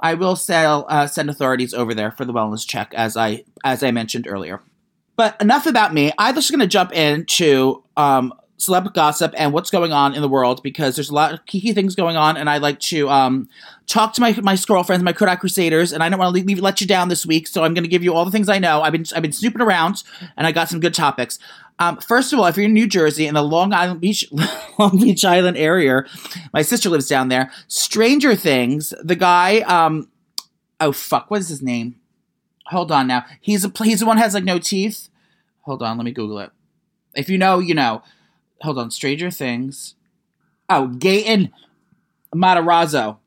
I 0.00 0.14
will 0.14 0.36
sell, 0.36 0.86
uh, 0.88 1.08
send 1.08 1.28
authorities 1.28 1.74
over 1.74 1.92
there 1.92 2.12
for 2.12 2.24
the 2.24 2.32
wellness 2.32 2.66
check, 2.66 2.94
as 2.94 3.16
I 3.16 3.44
as 3.64 3.82
I 3.82 3.90
mentioned 3.90 4.28
earlier. 4.28 4.60
But 5.16 5.40
enough 5.40 5.66
about 5.66 5.92
me. 5.92 6.12
I'm 6.18 6.36
just 6.36 6.50
going 6.50 6.60
to 6.60 6.68
jump 6.68 6.92
into 6.92 7.82
um, 7.96 8.32
celeb 8.58 8.92
gossip 8.92 9.32
and 9.36 9.52
what's 9.52 9.70
going 9.70 9.92
on 9.92 10.14
in 10.14 10.20
the 10.20 10.28
world 10.28 10.62
because 10.62 10.96
there's 10.96 11.10
a 11.10 11.14
lot 11.14 11.32
of 11.32 11.46
key 11.46 11.72
things 11.72 11.94
going 11.94 12.16
on, 12.16 12.36
and 12.36 12.50
I 12.50 12.58
like 12.58 12.80
to 12.80 13.08
um, 13.08 13.48
talk 13.86 14.12
to 14.14 14.20
my 14.20 14.38
my 14.42 14.56
girlfriends, 14.66 15.04
my 15.04 15.12
Kodak 15.12 15.40
Crusaders, 15.40 15.92
and 15.92 16.02
I 16.02 16.08
don't 16.08 16.18
want 16.18 16.36
to 16.36 16.44
leave, 16.44 16.58
let 16.58 16.80
you 16.80 16.86
down 16.86 17.08
this 17.08 17.24
week, 17.24 17.46
so 17.46 17.64
I'm 17.64 17.72
going 17.74 17.84
to 17.84 17.90
give 17.90 18.02
you 18.02 18.14
all 18.14 18.24
the 18.24 18.30
things 18.30 18.48
I 18.48 18.58
know. 18.58 18.82
I've 18.82 18.92
been 18.92 19.04
I've 19.14 19.22
been 19.22 19.32
snooping 19.32 19.62
around, 19.62 20.02
and 20.36 20.46
I 20.46 20.52
got 20.52 20.68
some 20.68 20.80
good 20.80 20.94
topics. 20.94 21.38
Um, 21.78 21.98
first 21.98 22.32
of 22.32 22.40
all, 22.40 22.46
if 22.46 22.56
you're 22.56 22.66
in 22.66 22.72
New 22.72 22.88
Jersey 22.88 23.26
in 23.26 23.34
the 23.34 23.42
Long 23.42 23.72
Island 23.72 24.00
Beach 24.00 24.28
Long 24.78 24.98
Beach 24.98 25.24
Island 25.24 25.56
area, 25.56 26.04
my 26.52 26.62
sister 26.62 26.90
lives 26.90 27.08
down 27.08 27.28
there. 27.28 27.52
Stranger 27.68 28.34
Things, 28.34 28.92
the 29.02 29.16
guy, 29.16 29.60
um, 29.60 30.10
oh 30.80 30.92
fuck, 30.92 31.30
what 31.30 31.40
is 31.40 31.48
his 31.48 31.62
name? 31.62 31.94
Hold 32.66 32.90
on 32.90 33.06
now. 33.06 33.24
He's 33.40 33.64
a 33.64 33.72
he's 33.84 34.00
the 34.00 34.06
one 34.06 34.18
has 34.18 34.34
like 34.34 34.44
no 34.44 34.58
teeth. 34.58 35.08
Hold 35.62 35.82
on, 35.82 35.96
let 35.96 36.04
me 36.04 36.12
Google 36.12 36.40
it. 36.40 36.50
If 37.14 37.28
you 37.28 37.38
know, 37.38 37.60
you 37.60 37.74
know 37.74 38.02
hold 38.62 38.78
on, 38.78 38.90
Stranger 38.90 39.30
Things. 39.30 39.94
Oh, 40.68 40.88
Gaten 40.94 41.50
Matarazzo. 42.34 43.18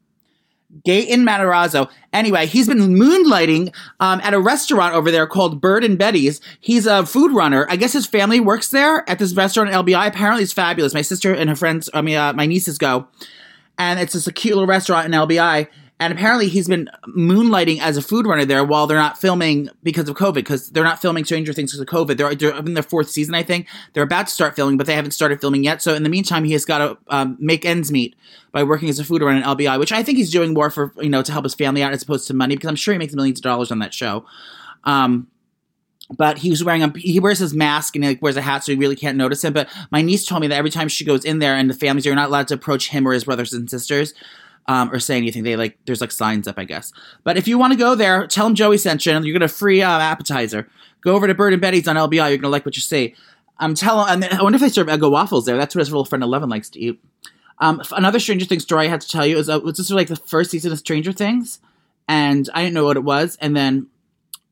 Gaten 0.86 1.28
Matarazzo. 1.28 1.90
Anyway, 2.14 2.46
he's 2.46 2.68
been 2.68 2.96
moonlighting 2.96 3.74
um, 4.00 4.22
at 4.24 4.34
a 4.34 4.40
restaurant 4.40 4.96
over 4.96 5.12
there 5.12 5.28
called 5.28 5.60
Bird 5.60 5.84
and 5.84 5.98
Betty's. 5.98 6.40
He's 6.60 6.86
a 6.86 7.06
food 7.06 7.34
runner. 7.34 7.66
I 7.70 7.76
guess 7.76 7.94
his 7.94 8.06
family 8.06 8.40
works 8.40 8.70
there 8.70 9.10
at 9.10 9.20
this 9.20 9.34
restaurant 9.34 9.70
in 9.70 9.76
LBI. 9.76 10.08
Apparently, 10.08 10.44
it's 10.44 10.54
fabulous. 10.54 10.94
My 10.94 11.02
sister 11.02 11.34
and 11.34 11.50
her 11.50 11.56
friends, 11.56 11.90
I 11.94 12.02
mean, 12.02 12.16
uh, 12.16 12.34
my 12.34 12.46
nieces 12.46 12.78
go, 12.78 13.08
and 13.78 14.00
it's 14.00 14.14
just 14.14 14.28
a 14.28 14.32
cute 14.32 14.56
little 14.56 14.68
restaurant 14.68 15.06
in 15.06 15.12
LBI. 15.12 15.68
And 16.02 16.12
apparently, 16.12 16.48
he's 16.48 16.68
been 16.68 16.90
moonlighting 17.16 17.80
as 17.80 17.96
a 17.96 18.02
food 18.02 18.26
runner 18.26 18.44
there 18.44 18.66
while 18.66 18.88
they're 18.88 18.98
not 18.98 19.22
filming 19.22 19.70
because 19.84 20.10
of 20.10 20.16
COVID. 20.16 20.34
Because 20.34 20.72
they're 20.72 20.84
not 20.84 21.00
filming 21.00 21.26
Stranger 21.26 21.54
Things 21.54 21.72
because 21.72 21.80
of 21.80 21.86
COVID. 21.86 22.18
They're, 22.18 22.34
they're 22.34 22.58
in 22.58 22.74
their 22.74 22.82
fourth 22.82 23.12
season, 23.12 23.36
I 23.36 23.44
think. 23.44 23.68
They're 23.94 24.02
about 24.02 24.26
to 24.26 24.34
start 24.34 24.56
filming, 24.56 24.78
but 24.78 24.88
they 24.88 24.96
haven't 24.96 25.12
started 25.12 25.40
filming 25.40 25.64
yet. 25.64 25.80
So 25.80 25.94
in 25.94 26.02
the 26.02 26.10
meantime, 26.10 26.44
he 26.44 26.54
has 26.54 26.66
got 26.66 26.80
to 26.80 26.98
um, 27.10 27.38
make 27.40 27.66
ends 27.66 27.92
meet 27.92 28.16
by 28.52 28.64
working 28.64 28.90
as 28.90 28.98
a 28.98 29.04
food 29.04 29.22
runner 29.22 29.38
in 29.38 29.44
LBI, 29.44 29.78
which 29.78 29.92
I 29.92 30.02
think 30.02 30.18
he's 30.18 30.32
doing 30.32 30.56
more 30.56 30.72
for 30.72 30.92
you 30.98 31.10
know 31.10 31.22
to 31.22 31.32
help 31.32 31.46
his 31.46 31.54
family 31.54 31.84
out 31.84 31.94
as 31.94 32.02
opposed 32.02 32.28
to 32.30 32.34
money. 32.34 32.56
Because 32.56 32.70
I'm 32.70 32.76
sure 32.76 32.96
he 32.96 32.98
makes 32.98 33.14
millions 33.14 33.38
of 33.38 33.44
dollars 33.44 33.72
on 33.72 33.78
that 33.78 33.94
show. 33.94 34.26
Um, 34.86 35.28
but 36.10 36.40
he 36.40 36.50
was 36.50 36.64
wearing 36.64 36.82
a 36.82 36.92
he 36.98 37.20
wears 37.20 37.38
his 37.38 37.54
mask 37.54 37.96
and 37.96 38.04
he 38.04 38.10
like, 38.10 38.24
wears 38.24 38.38
a 38.38 38.42
hat 38.42 38.64
so 38.64 38.72
you 38.72 38.80
really 38.80 38.98
can't 38.98 39.18
notice 39.18 39.44
him 39.46 39.54
but 39.54 39.70
my 39.92 40.02
niece 40.02 40.26
told 40.26 40.42
me 40.42 40.48
that 40.48 40.58
every 40.58 40.70
time 40.70 40.90
she 40.90 41.06
goes 41.06 41.24
in 41.24 41.40
there 41.40 41.56
and 41.56 41.70
the 41.70 41.74
families 41.74 42.06
are 42.06 42.14
not 42.14 42.28
allowed 42.28 42.50
to 42.50 42.54
approach 42.54 42.90
him 42.90 43.08
or 43.08 43.14
his 43.14 43.24
brothers 43.24 43.54
and 43.54 43.70
sisters 43.70 44.14
um, 44.68 44.92
or 44.92 45.00
say 45.00 45.18
anything. 45.18 45.44
They 45.44 45.56
like 45.56 45.78
there's 45.86 46.02
like 46.02 46.12
signs 46.12 46.48
up 46.48 46.58
i 46.58 46.64
guess. 46.64 46.92
But 47.24 47.38
if 47.38 47.48
you 47.48 47.58
want 47.58 47.74
to 47.74 47.80
go 47.80 47.96
there 47.96 48.28
tell 48.28 48.48
him 48.48 48.56
joey 48.56 48.78
sent 48.78 49.06
you 49.06 49.14
and 49.14 49.26
you're 49.26 49.38
gonna 49.38 49.48
free 49.48 49.82
uh, 49.82 50.00
appetizer. 50.00 50.68
Go 51.02 51.16
over 51.16 51.28
to 51.28 51.34
bird 51.34 51.54
and 51.54 51.62
betty's 51.62 51.88
on 51.88 51.96
lbi 51.96 52.30
you're 52.30 52.38
gonna 52.38 52.50
like 52.50 52.66
what 52.66 52.76
you 52.76 52.82
see. 52.82 53.16
I'm 53.58 53.76
telling 53.76 54.10
and 54.10 54.26
i 54.26 54.42
wonder 54.42 54.56
if 54.56 54.62
they 54.62 54.70
serve 54.70 54.88
eggo 54.88 55.12
waffles 55.12 55.46
there. 55.46 55.58
That's 55.58 55.76
what 55.76 55.80
his 55.80 55.90
little 55.90 56.06
friend 56.06 56.24
11 56.24 56.50
likes 56.50 56.70
to 56.72 56.80
eat. 56.80 57.02
Um, 57.60 57.82
another 57.92 58.20
stranger 58.20 58.46
things 58.46 58.64
story 58.64 58.88
i 58.88 58.90
had 58.90 59.02
to 59.02 59.08
tell 59.08 59.26
you 59.26 59.38
is 59.38 59.50
uh, 59.50 59.60
was 59.60 59.78
this 59.78 59.92
like 59.92 60.08
the 60.08 60.16
first 60.16 60.52
season 60.52 60.72
of 60.72 60.80
stranger 60.80 61.12
things 61.12 61.60
and 62.08 62.50
i 62.56 62.62
didn't 62.64 62.74
know 62.74 62.86
what 62.86 62.98
it 62.98 63.04
was 63.04 63.38
and 63.40 63.56
then 63.56 63.88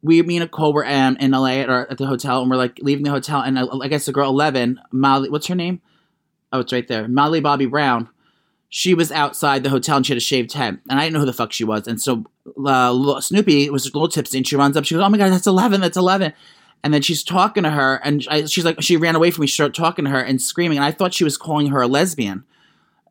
we, 0.01 0.21
me 0.21 0.37
and 0.37 0.43
Nicole 0.43 0.73
were 0.73 0.85
um, 0.85 1.17
in 1.17 1.31
LA 1.31 1.57
at, 1.57 1.69
our, 1.69 1.89
at 1.89 1.97
the 1.97 2.05
hotel, 2.05 2.41
and 2.41 2.49
we're 2.49 2.57
like 2.57 2.79
leaving 2.81 3.03
the 3.03 3.11
hotel, 3.11 3.41
and 3.41 3.59
I, 3.59 3.65
I 3.65 3.87
guess 3.87 4.05
the 4.05 4.11
girl 4.11 4.29
eleven, 4.29 4.79
Molly, 4.91 5.29
what's 5.29 5.47
her 5.47 5.55
name? 5.55 5.81
Oh, 6.51 6.61
it's 6.61 6.73
right 6.73 6.87
there, 6.87 7.07
Molly 7.07 7.41
Bobby 7.41 7.65
Brown. 7.65 8.09
She 8.69 8.93
was 8.93 9.11
outside 9.11 9.63
the 9.63 9.69
hotel 9.69 9.97
and 9.97 10.05
she 10.05 10.13
had 10.13 10.17
a 10.17 10.21
shaved 10.21 10.53
head, 10.53 10.79
and 10.89 10.99
I 10.99 11.03
didn't 11.03 11.13
know 11.13 11.19
who 11.21 11.25
the 11.25 11.33
fuck 11.33 11.51
she 11.51 11.63
was. 11.63 11.87
And 11.87 11.99
so 11.99 12.23
uh, 12.65 13.19
Snoopy 13.19 13.69
was 13.71 13.85
a 13.85 13.89
little 13.89 14.07
tipsy, 14.07 14.37
and 14.37 14.47
she 14.47 14.55
runs 14.55 14.77
up. 14.77 14.85
She 14.85 14.95
goes, 14.95 15.03
"Oh 15.03 15.09
my 15.09 15.17
god, 15.17 15.31
that's 15.31 15.47
eleven! 15.47 15.81
That's 15.81 15.97
11. 15.97 16.33
And 16.81 16.93
then 16.93 17.01
she's 17.01 17.23
talking 17.23 17.63
to 17.63 17.71
her, 17.71 17.99
and 18.05 18.25
I, 18.29 18.45
she's 18.45 18.63
like, 18.63 18.81
she 18.81 18.95
ran 18.95 19.15
away 19.15 19.31
from 19.31 19.41
me. 19.41 19.47
She 19.47 19.55
started 19.55 19.75
talking 19.75 20.05
to 20.05 20.11
her 20.11 20.21
and 20.21 20.41
screaming, 20.41 20.77
and 20.77 20.85
I 20.85 20.91
thought 20.91 21.13
she 21.13 21.25
was 21.25 21.35
calling 21.35 21.67
her 21.67 21.81
a 21.81 21.87
lesbian 21.87 22.45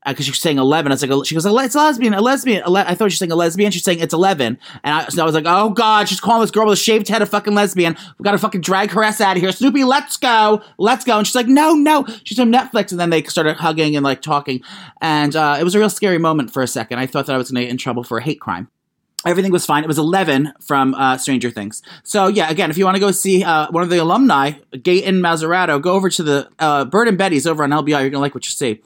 because 0.07 0.25
she 0.25 0.31
was 0.31 0.39
saying 0.39 0.59
11. 0.59 0.91
I 0.91 0.95
was 0.95 1.03
like, 1.03 1.27
she 1.27 1.35
goes, 1.35 1.45
it's 1.45 1.75
a 1.75 1.79
lesbian, 1.79 2.15
a 2.15 2.21
lesbian. 2.21 2.63
Ele-. 2.63 2.77
I 2.77 2.95
thought 2.95 3.11
she 3.11 3.15
was 3.15 3.19
saying 3.19 3.33
a 3.33 3.37
lesbian. 3.37 3.71
She's 3.71 3.85
saying 3.85 4.01
it's 4.01 4.15
11. 4.15 4.59
And 4.85 4.95
I, 4.95 5.09
so 5.09 5.23
I 5.23 5.25
was 5.25 5.35
like, 5.35 5.45
oh 5.47 5.71
God, 5.71 6.09
she's 6.09 6.21
calling 6.21 6.41
this 6.41 6.51
girl 6.51 6.67
with 6.67 6.79
a 6.79 6.83
shaved 6.83 7.09
head 7.09 7.23
a 7.23 7.27
fucking 7.27 7.55
lesbian. 7.55 7.97
We 8.19 8.23
got 8.23 8.33
to 8.33 8.39
fucking 8.39 8.61
drag 8.61 8.91
her 8.93 9.03
ass 9.03 9.21
out 9.21 9.37
of 9.37 9.43
here. 9.43 9.53
Snoopy, 9.53 9.85
let's 9.85 10.17
go. 10.17 10.63
Let's 10.79 11.05
go. 11.05 11.19
And 11.19 11.27
she's 11.27 11.35
like, 11.35 11.49
no, 11.49 11.75
no. 11.75 12.07
She's 12.25 12.39
on 12.39 12.53
Netflix. 12.53 12.91
And 12.91 13.01
then 13.01 13.11
they 13.11 13.23
started 13.25 13.57
hugging 13.57 13.97
and 13.97 14.05
like 14.05 14.23
talking. 14.23 14.63
And 15.01 15.35
uh, 15.35 15.57
it 15.59 15.65
was 15.65 15.75
a 15.75 15.79
real 15.79 15.91
scary 15.91 16.19
moment 16.19 16.53
for 16.53 16.63
a 16.63 16.69
second. 16.69 16.99
I 16.99 17.07
thought 17.07 17.27
that 17.27 17.35
I 17.35 17.39
was 17.39 17.49
to 17.49 17.55
get 17.55 17.69
in 17.69 17.77
trouble 17.77 18.05
for 18.05 18.19
a 18.19 18.23
hate 18.23 18.41
crime. 18.41 18.71
Everything 19.27 19.51
was 19.51 19.67
fine. 19.67 19.83
It 19.83 19.89
was 19.89 19.99
11 19.99 20.55
from 20.61 20.95
uh, 20.95 21.19
Stranger 21.19 21.51
Things. 21.51 21.83
So, 22.05 22.29
yeah, 22.29 22.49
again, 22.51 22.71
if 22.71 22.79
you 22.79 22.85
want 22.85 22.95
to 22.95 23.01
go 23.01 23.11
see 23.11 23.43
uh, 23.43 23.69
one 23.71 23.83
of 23.83 23.91
the 23.91 23.99
alumni, 23.99 24.53
Gaten 24.73 25.21
Mazzarato, 25.21 25.83
go 25.83 25.95
over 25.95 26.09
to 26.09 26.23
the 26.23 26.49
uh, 26.61 26.85
Bird 26.85 27.09
and 27.09 27.19
Betty's 27.19 27.47
over 27.47 27.65
on 27.65 27.71
LBI. 27.71 27.89
You're 27.89 28.01
going 28.01 28.13
to 28.13 28.19
like 28.21 28.35
what 28.35 28.47
you 28.47 28.53
see. 28.53 28.81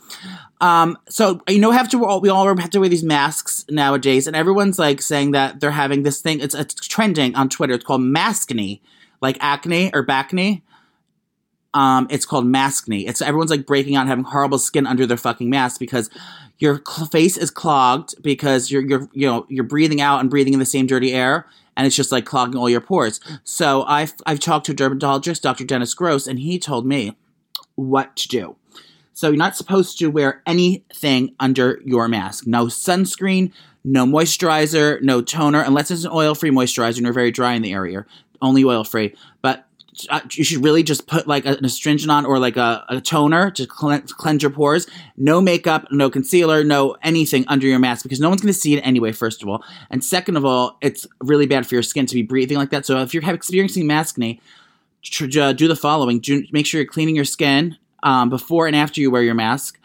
Um, 0.63 0.97
so 1.09 1.43
you 1.49 1.59
know, 1.59 1.73
have 1.73 1.89
to 1.91 1.99
we 2.21 2.29
all 2.29 2.57
have 2.57 2.71
to 2.71 2.81
wear 2.81 2.89
these 2.89 3.03
masks 3.03 3.65
nowadays, 3.69 4.29
and 4.29 4.37
everyone's 4.37 4.79
like 4.79 5.03
saying 5.03 5.33
that 5.33 5.59
they're 5.59 5.73
having 5.73 6.05
this 6.05 6.21
thing. 6.21 6.39
It's, 6.41 6.55
it's 6.55 6.75
trending 6.75 7.35
on 7.35 7.49
Twitter. 7.49 7.75
It's 7.75 7.85
called 7.85 8.01
maskne, 8.01 8.81
like 9.21 9.37
acne 9.41 9.93
or 9.93 10.07
backne. 10.07 10.63
Um, 11.75 12.07
it's 12.11 12.27
called 12.27 12.45
maskne. 12.45 13.09
It's 13.09 13.23
everyone's 13.23 13.51
like 13.51 13.67
breaking 13.67 13.97
out, 13.97 14.07
having 14.07 14.25
horrible 14.25 14.59
skin 14.59 14.87
under 14.87 15.07
their 15.07 15.17
fucking 15.17 15.49
mask 15.49 15.81
because 15.81 16.11
your 16.59 16.83
cl- 16.87 17.09
face 17.09 17.37
is 17.37 17.51
clogged 17.51 18.15
because 18.23 18.71
you're 18.71 18.83
you're 18.83 19.09
you 19.13 19.27
know 19.27 19.47
you're 19.49 19.65
breathing 19.65 20.01
out 20.01 20.21
and 20.21 20.31
breathing 20.31 20.53
in 20.53 20.59
the 20.59 20.67
same 20.67 20.87
dirty 20.87 21.13
air, 21.13 21.47
and 21.77 21.87
it's 21.87 21.97
just 21.97 22.13
like 22.13 22.27
clogging 22.27 22.57
all 22.57 22.69
your 22.69 22.81
pores. 22.81 23.21
So 23.43 23.85
I've 23.85 24.13
I've 24.27 24.41
talked 24.41 24.67
to 24.67 24.73
a 24.73 24.75
dermatologist, 24.75 25.43
Dr. 25.43 25.65
Dennis 25.65 25.95
Gross, 25.95 26.27
and 26.27 26.39
he 26.39 26.59
told 26.59 26.87
me 26.87 27.17
what 27.75 28.17
to 28.17 28.29
do. 28.29 28.57
So 29.15 29.29
you're 29.29 29.37
not 29.37 29.57
supposed 29.57 29.99
to 29.99 30.09
wear 30.09 30.43
anything 30.47 31.35
under 31.39 31.81
your 31.85 32.09
mask. 32.09 32.47
No 32.47 32.67
sunscreen, 32.67 33.53
no 33.85 34.07
moisturizer, 34.07 35.03
no 35.03 35.21
toner, 35.21 35.63
unless 35.63 35.91
it's 35.91 36.05
an 36.05 36.11
oil-free 36.13 36.51
moisturizer 36.51 36.97
and 36.97 37.05
you're 37.05 37.13
very 37.13 37.31
dry 37.31 37.53
in 37.53 37.63
the 37.63 37.73
area. 37.73 38.07
Only 38.41 38.65
oil-free. 38.65 39.15
But 39.43 39.67
you 40.31 40.43
should 40.43 40.65
really 40.65 40.83
just 40.83 41.07
put 41.07 41.27
like 41.27 41.45
an 41.45 41.65
astringent 41.65 42.11
on 42.11 42.25
or 42.25 42.39
like 42.39 42.57
a, 42.57 42.85
a 42.89 43.01
toner 43.01 43.51
to 43.51 43.67
cleanse, 43.67 44.13
cleanse 44.13 44.43
your 44.43 44.51
pores. 44.51 44.87
No 45.17 45.41
makeup, 45.41 45.87
no 45.91 46.09
concealer, 46.09 46.65
no 46.65 46.97
anything 47.03 47.45
under 47.49 47.67
your 47.67 47.79
mask 47.79 48.03
because 48.03 48.21
no 48.21 48.29
one's 48.29 48.41
going 48.41 48.53
to 48.53 48.59
see 48.59 48.75
it 48.75 48.81
anyway, 48.81 49.13
first 49.13 49.43
of 49.43 49.49
all. 49.49 49.63
And 49.91 50.03
second 50.03 50.37
of 50.37 50.45
all, 50.45 50.79
it's 50.81 51.07
really 51.21 51.47
bad 51.47 51.67
for 51.67 51.75
your 51.75 51.83
skin 51.83 52.07
to 52.07 52.15
be 52.15 52.23
breathing 52.23 52.57
like 52.57 52.71
that. 52.71 52.87
So 52.87 53.03
if 53.03 53.13
you're 53.13 53.29
experiencing 53.29 53.85
maskne, 53.85 54.41
uh, 55.39 55.53
do 55.53 55.69
the 55.69 55.77
following. 55.77 56.21
Do, 56.21 56.45
make 56.53 56.65
sure 56.65 56.81
you're 56.81 56.91
cleaning 56.91 57.17
your 57.17 57.25
skin 57.27 57.77
um, 58.03 58.31
before 58.31 58.67
and 58.67 58.75
after 58.75 59.01
you 59.01 59.11
wear 59.11 59.23
your 59.23 59.35
mask 59.35 59.79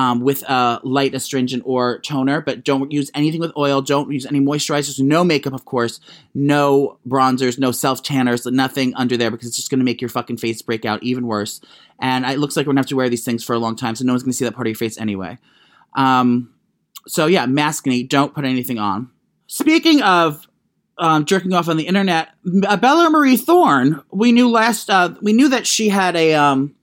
um, 0.00 0.20
with 0.20 0.42
a 0.44 0.80
light 0.82 1.14
astringent 1.14 1.62
or 1.66 1.98
toner, 1.98 2.40
but 2.40 2.64
don't 2.64 2.90
use 2.90 3.10
anything 3.14 3.38
with 3.38 3.52
oil. 3.54 3.82
Don't 3.82 4.10
use 4.10 4.24
any 4.24 4.40
moisturizers. 4.40 4.98
No 4.98 5.22
makeup, 5.22 5.52
of 5.52 5.66
course. 5.66 6.00
No 6.32 6.98
bronzers. 7.06 7.58
No 7.58 7.70
self 7.70 8.02
tanners. 8.02 8.46
Nothing 8.46 8.94
under 8.96 9.18
there 9.18 9.30
because 9.30 9.48
it's 9.48 9.58
just 9.58 9.68
going 9.68 9.78
to 9.78 9.84
make 9.84 10.00
your 10.00 10.08
fucking 10.08 10.38
face 10.38 10.62
break 10.62 10.86
out 10.86 11.02
even 11.02 11.26
worse. 11.26 11.60
And 11.98 12.24
it 12.24 12.38
looks 12.38 12.56
like 12.56 12.64
we're 12.64 12.70
going 12.72 12.76
to 12.76 12.80
have 12.80 12.88
to 12.88 12.96
wear 12.96 13.10
these 13.10 13.26
things 13.26 13.44
for 13.44 13.52
a 13.52 13.58
long 13.58 13.76
time, 13.76 13.94
so 13.94 14.06
no 14.06 14.14
one's 14.14 14.22
going 14.22 14.32
to 14.32 14.36
see 14.38 14.46
that 14.46 14.54
part 14.54 14.66
of 14.66 14.70
your 14.70 14.76
face 14.76 14.98
anyway. 14.98 15.36
Um, 15.94 16.54
so 17.06 17.26
yeah, 17.26 17.44
maskne. 17.44 18.08
Don't 18.08 18.34
put 18.34 18.46
anything 18.46 18.78
on. 18.78 19.10
Speaking 19.48 20.00
of 20.00 20.48
um, 20.96 21.26
jerking 21.26 21.52
off 21.52 21.68
on 21.68 21.76
the 21.76 21.86
internet, 21.86 22.30
Bella 22.42 23.10
Marie 23.10 23.36
Thorne. 23.36 24.00
We 24.10 24.32
knew 24.32 24.48
last. 24.48 24.88
Uh, 24.88 25.14
we 25.20 25.34
knew 25.34 25.50
that 25.50 25.66
she 25.66 25.90
had 25.90 26.16
a 26.16 26.32
um, 26.32 26.74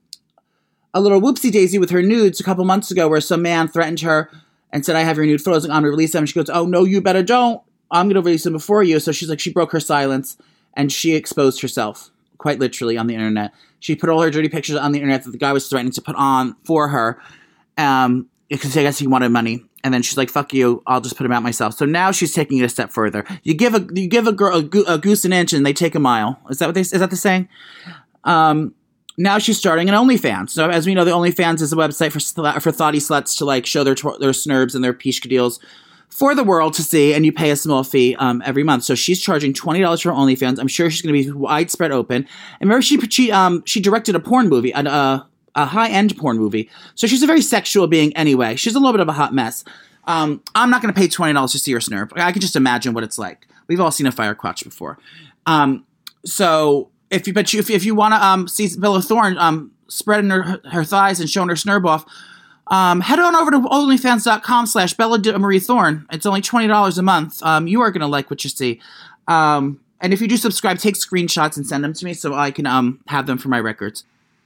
a 0.97 1.01
little 1.01 1.21
whoopsie 1.21 1.51
daisy 1.51 1.77
with 1.77 1.89
her 1.91 2.01
nudes 2.01 2.39
a 2.39 2.43
couple 2.43 2.65
months 2.65 2.91
ago 2.91 3.07
where 3.07 3.21
some 3.21 3.41
man 3.41 3.67
threatened 3.67 4.01
her 4.01 4.29
and 4.71 4.85
said, 4.85 4.95
I 4.95 5.01
have 5.01 5.17
your 5.17 5.25
nude 5.25 5.41
photos. 5.41 5.63
And 5.63 5.71
I'm 5.71 5.81
going 5.81 5.91
to 5.91 5.95
release 5.95 6.11
them. 6.11 6.23
And 6.23 6.29
she 6.29 6.35
goes, 6.35 6.49
Oh, 6.49 6.65
no, 6.65 6.83
you 6.83 7.01
better 7.01 7.23
don't. 7.23 7.61
I'm 7.91 8.07
going 8.07 8.15
to 8.15 8.21
release 8.21 8.43
them 8.43 8.53
before 8.53 8.83
you. 8.83 8.99
So 8.99 9.11
she's 9.11 9.29
like, 9.29 9.39
she 9.39 9.51
broke 9.51 9.71
her 9.71 9.79
silence 9.79 10.37
and 10.73 10.91
she 10.91 11.15
exposed 11.15 11.61
herself, 11.61 12.09
quite 12.37 12.59
literally, 12.59 12.97
on 12.97 13.07
the 13.07 13.13
internet. 13.13 13.53
She 13.79 13.95
put 13.95 14.09
all 14.09 14.21
her 14.21 14.29
dirty 14.29 14.49
pictures 14.49 14.75
on 14.75 14.91
the 14.91 14.99
internet 14.99 15.23
that 15.23 15.31
the 15.31 15.37
guy 15.37 15.53
was 15.53 15.69
threatening 15.69 15.93
to 15.93 16.01
put 16.01 16.15
on 16.15 16.55
for 16.65 16.89
her 16.89 17.21
um, 17.77 18.27
because 18.49 18.75
I 18.75 18.83
guess 18.83 18.99
he 18.99 19.07
wanted 19.07 19.29
money. 19.29 19.63
And 19.83 19.93
then 19.93 20.01
she's 20.01 20.17
like, 20.17 20.29
"Fuck 20.29 20.53
you! 20.53 20.81
I'll 20.85 20.99
just 20.99 21.15
put 21.15 21.23
them 21.23 21.31
out 21.31 21.43
myself." 21.43 21.75
So 21.75 21.85
now 21.85 22.11
she's 22.11 22.33
taking 22.33 22.57
it 22.57 22.63
a 22.63 22.69
step 22.69 22.91
further. 22.91 23.23
You 23.43 23.53
give 23.53 23.73
a 23.73 23.87
you 23.93 24.07
give 24.07 24.27
a 24.27 24.33
girl 24.33 24.57
a, 24.57 24.63
go- 24.63 24.83
a 24.85 24.97
goose 24.97 25.23
an 25.23 25.31
inch, 25.31 25.53
and 25.53 25.65
they 25.65 25.71
take 25.71 25.95
a 25.95 25.99
mile. 25.99 26.41
Is 26.49 26.57
that 26.57 26.65
what 26.65 26.75
they 26.75 26.81
is 26.81 26.91
that 26.91 27.09
the 27.09 27.15
saying? 27.15 27.47
Um, 28.25 28.73
now 29.17 29.39
she's 29.39 29.57
starting 29.57 29.89
an 29.89 29.95
OnlyFans. 29.95 30.51
So 30.51 30.69
as 30.69 30.85
we 30.85 30.93
know, 30.93 31.03
the 31.03 31.11
OnlyFans 31.11 31.61
is 31.61 31.73
a 31.73 31.75
website 31.75 32.11
for 32.11 32.59
for 32.59 32.71
thoughty 32.71 32.99
sluts 32.99 33.37
to 33.39 33.45
like 33.45 33.65
show 33.65 33.83
their 33.83 33.95
their 33.95 34.31
snurbs 34.31 34.75
and 34.75 34.83
their 34.83 34.93
pishka 34.93 35.27
deals 35.27 35.59
for 36.09 36.33
the 36.33 36.43
world 36.43 36.73
to 36.73 36.83
see, 36.83 37.13
and 37.13 37.25
you 37.25 37.33
pay 37.33 37.51
a 37.51 37.55
small 37.55 37.83
fee 37.83 38.15
um, 38.15 38.41
every 38.45 38.63
month. 38.63 38.83
So 38.83 38.95
she's 38.95 39.19
charging 39.19 39.53
twenty 39.53 39.81
dollars 39.81 40.01
for 40.01 40.11
OnlyFans. 40.11 40.59
I'm 40.59 40.67
sure 40.67 40.89
she's 40.89 41.01
going 41.01 41.15
to 41.15 41.31
be 41.31 41.31
widespread 41.31 41.91
open. 41.91 42.27
And 42.59 42.69
remember, 42.69 42.81
she 42.81 42.99
she 43.09 43.31
um 43.31 43.63
she 43.65 43.79
directed 43.79 44.15
a 44.15 44.19
porn 44.19 44.49
movie, 44.49 44.71
a, 44.71 44.79
a, 44.79 45.27
a 45.55 45.65
high 45.65 45.89
end 45.89 46.15
porn 46.17 46.37
movie. 46.37 46.69
So 46.95 47.07
she's 47.07 47.23
a 47.23 47.27
very 47.27 47.41
sexual 47.41 47.87
being 47.87 48.15
anyway. 48.15 48.55
She's 48.55 48.75
a 48.75 48.79
little 48.79 48.93
bit 48.93 49.01
of 49.01 49.09
a 49.09 49.13
hot 49.13 49.33
mess. 49.33 49.63
Um, 50.05 50.41
I'm 50.55 50.69
not 50.69 50.81
going 50.81 50.93
to 50.93 50.99
pay 50.99 51.07
twenty 51.07 51.33
dollars 51.33 51.51
to 51.53 51.59
see 51.59 51.73
her 51.73 51.79
snurb. 51.79 52.11
I 52.15 52.31
can 52.31 52.41
just 52.41 52.55
imagine 52.55 52.93
what 52.93 53.03
it's 53.03 53.17
like. 53.17 53.47
We've 53.67 53.81
all 53.81 53.91
seen 53.91 54.07
a 54.07 54.11
fire 54.11 54.33
crotch 54.33 54.63
before. 54.63 54.97
Um, 55.45 55.85
so 56.25 56.89
if 57.09 57.27
you 57.27 57.33
but 57.33 57.53
you, 57.53 57.59
if, 57.59 57.69
if 57.69 57.85
you 57.85 57.95
want 57.95 58.13
to 58.13 58.25
um 58.25 58.47
see 58.47 58.69
Bella 58.77 59.01
Thorne 59.01 59.37
um 59.37 59.71
spreading 59.87 60.29
her, 60.29 60.61
her 60.71 60.83
thighs 60.83 61.19
and 61.19 61.29
showing 61.29 61.49
her 61.49 61.55
snurb 61.55 61.85
off, 61.85 62.05
um, 62.67 63.01
head 63.01 63.19
on 63.19 63.35
over 63.35 63.51
to 63.51 63.59
onlyfans.com 63.59 64.65
slash 64.65 64.93
Bella 64.93 65.19
Marie 65.39 65.59
Thorne. 65.59 66.05
It's 66.11 66.25
only 66.25 66.41
$20 66.41 66.97
a 66.97 67.01
month. 67.01 67.41
Um, 67.43 67.67
you 67.67 67.81
are 67.81 67.91
to 68.01 68.07
like 68.07 68.29
what 68.29 68.43
you 68.43 68.49
see. 68.49 68.81
Um, 69.27 69.79
and 70.01 70.13
if 70.13 70.21
you 70.21 70.27
do 70.27 70.37
subscribe, 70.37 70.77
take 70.77 70.95
screenshots 70.95 71.57
and 71.57 71.65
send 71.65 71.83
them 71.83 71.93
to 71.93 72.05
me 72.05 72.13
so 72.13 72.33
I 72.33 72.51
can 72.51 72.65
um, 72.65 72.99
have 73.07 73.25
them 73.25 73.37
for 73.37 73.47
my 73.47 73.59
records. 73.59 74.03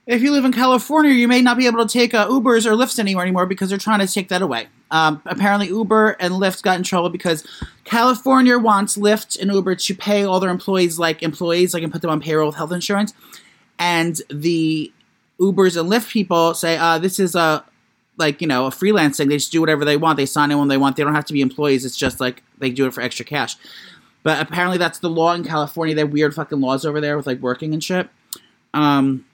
If 0.08 0.22
you 0.22 0.32
live 0.32 0.46
in 0.46 0.52
California, 0.52 1.12
you 1.12 1.28
may 1.28 1.42
not 1.42 1.58
be 1.58 1.68
able 1.68 1.86
to 1.86 1.92
take 1.92 2.14
uh, 2.14 2.28
Ubers 2.28 2.66
or 2.66 2.72
Lyfts 2.72 2.98
anywhere 2.98 3.24
anymore 3.24 3.46
because 3.46 3.70
they're 3.70 3.78
trying 3.78 4.00
to 4.00 4.12
take 4.12 4.30
that 4.30 4.42
away. 4.42 4.68
Um, 4.90 5.22
apparently, 5.26 5.68
Uber 5.68 6.18
and 6.20 6.34
Lyft 6.34 6.64
got 6.64 6.78
in 6.78 6.84
trouble 6.84 7.10
because 7.10 7.46
California 7.86 8.58
wants 8.58 8.98
Lyft 8.98 9.40
and 9.40 9.52
Uber 9.52 9.76
to 9.76 9.96
pay 9.96 10.24
all 10.24 10.40
their 10.40 10.50
employees 10.50 10.98
like 10.98 11.22
employees, 11.22 11.74
like 11.74 11.84
and 11.84 11.92
put 11.92 12.02
them 12.02 12.12
on 12.12 12.20
payroll 12.20 12.48
with 12.48 12.56
health 12.56 12.72
insurance. 12.72 13.14
And 13.78 14.20
the 14.30 14.92
Ubers 15.40 15.80
and 15.80 15.90
Lyft 15.90 16.12
people 16.12 16.56
say, 16.56 16.78
uh, 16.78 16.98
"This 16.98 17.20
is 17.20 17.36
a 17.36 17.64
like 18.18 18.42
you 18.42 18.48
know 18.48 18.66
a 18.66 18.70
freelancing. 18.70 19.30
They 19.30 19.38
just 19.38 19.52
do 19.52 19.62
whatever 19.62 19.86
they 19.86 19.98
want. 19.98 20.18
They 20.18 20.26
sign 20.26 20.52
in 20.52 20.58
when 20.58 20.68
they 20.68 20.78
want. 20.78 20.96
They 20.96 21.04
don't 21.04 21.16
have 21.16 21.26
to 21.26 21.34
be 21.34 21.42
employees. 21.42 21.86
It's 21.86 21.98
just 21.98 22.20
like 22.20 22.44
they 22.58 22.70
do 22.70 22.86
it 22.86 22.94
for 22.94 23.02
extra 23.02 23.24
cash. 23.24 23.56
But 24.24 24.42
apparently 24.42 24.78
that's 24.78 25.00
the 25.00 25.10
law 25.10 25.34
in 25.34 25.44
California. 25.44 25.96
They 25.96 26.04
weird 26.04 26.36
fucking 26.36 26.60
laws 26.60 26.86
over 26.86 27.00
there 27.02 27.18
with 27.18 27.28
like 27.28 27.40
working 27.40 27.74
and 27.74 27.84
shit. 27.84 28.10
Um, 28.74 29.26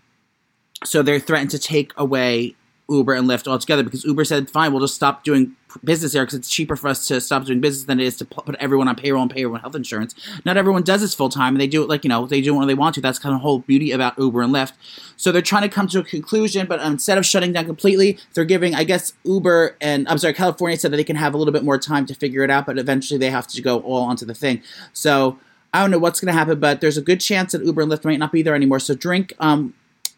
so 0.84 1.02
they're 1.02 1.20
threatened 1.20 1.52
to 1.52 1.60
take 1.60 1.94
away 1.98 2.56
Uber 2.90 3.14
and 3.14 3.28
Lyft 3.28 3.48
altogether 3.48 3.84
because 3.84 4.04
Uber 4.06 4.24
said, 4.24 4.50
"Fine, 4.50 4.72
we'll 4.72 4.82
just 4.82 4.96
stop 4.96 5.24
doing 5.24 5.56
business 5.84 6.14
there 6.14 6.24
because 6.24 6.40
it's 6.40 6.50
cheaper 6.50 6.76
for 6.76 6.88
us 6.88 7.06
to 7.08 7.20
stop 7.20 7.46
doing 7.46 7.60
business 7.60 7.86
than 7.86 8.00
it 8.00 8.06
is 8.06 8.16
to 8.18 8.26
put 8.26 8.56
everyone 8.56 8.88
on 8.88 8.96
payroll 8.96 9.22
and 9.22 9.30
pay 9.30 9.42
everyone 9.42 9.60
health 9.62 9.76
insurance." 9.76 10.16
Not 10.46 10.58
everyone 10.58 10.84
does 10.84 11.02
this 11.02 11.14
full 11.14 11.30
time, 11.30 11.54
and 11.54 11.62
they 11.62 11.68
do 11.68 11.84
it 11.84 11.90
like 11.90 12.04
you 12.04 12.10
know 12.10 12.26
they 12.26 12.42
do 12.42 12.56
it 12.56 12.58
when 12.58 12.68
they 12.68 12.74
want 12.74 12.96
to. 12.96 13.02
That's 13.02 13.20
kind 13.20 13.34
of 13.34 13.40
the 13.40 13.44
whole 13.44 13.60
beauty 13.60 13.92
about 13.92 14.18
Uber 14.18 14.42
and 14.42 14.54
Lyft. 14.54 14.74
So 15.18 15.32
they're 15.32 15.42
trying 15.42 15.64
to 15.64 15.70
come 15.70 15.88
to 15.90 16.00
a 16.00 16.04
conclusion, 16.04 16.66
but 16.68 16.80
instead 16.80 17.18
of 17.18 17.26
shutting 17.26 17.52
down 17.52 17.66
completely, 17.66 18.18
they're 18.34 18.46
giving, 18.46 18.74
I 18.74 18.84
guess, 18.84 19.14
Uber 19.24 19.76
and 19.82 20.08
I'm 20.08 20.18
sorry, 20.18 20.34
California 20.34 20.78
said 20.78 20.92
that 20.92 20.98
they 20.98 21.04
can 21.04 21.18
have 21.18 21.34
a 21.34 21.38
little 21.38 21.54
bit 21.54 21.64
more 21.64 21.78
time 21.78 22.06
to 22.06 22.16
figure 22.16 22.44
it 22.44 22.50
out, 22.50 22.66
but 22.66 22.78
eventually 22.78 23.18
they 23.18 23.30
have 23.30 23.48
to 23.48 23.62
go 23.62 23.80
all 23.80 24.04
onto 24.04 24.26
the 24.26 24.36
thing. 24.36 24.62
So. 24.94 25.40
I 25.74 25.82
don't 25.82 25.92
know 25.92 26.00
what's 26.00 26.22
going 26.22 26.34
to 26.34 26.38
happen, 26.38 26.62
but 26.62 26.80
there's 26.80 26.98
a 26.98 27.02
good 27.02 27.20
chance 27.20 27.52
that 27.52 27.64
Uber 27.64 27.82
and 27.82 27.92
Lyft 27.92 28.06
might 28.06 28.18
not 28.18 28.32
be 28.32 28.42
there 28.42 28.56
anymore. 28.56 28.80
So 28.80 28.96
drink 28.96 29.34
um, 29.38 29.74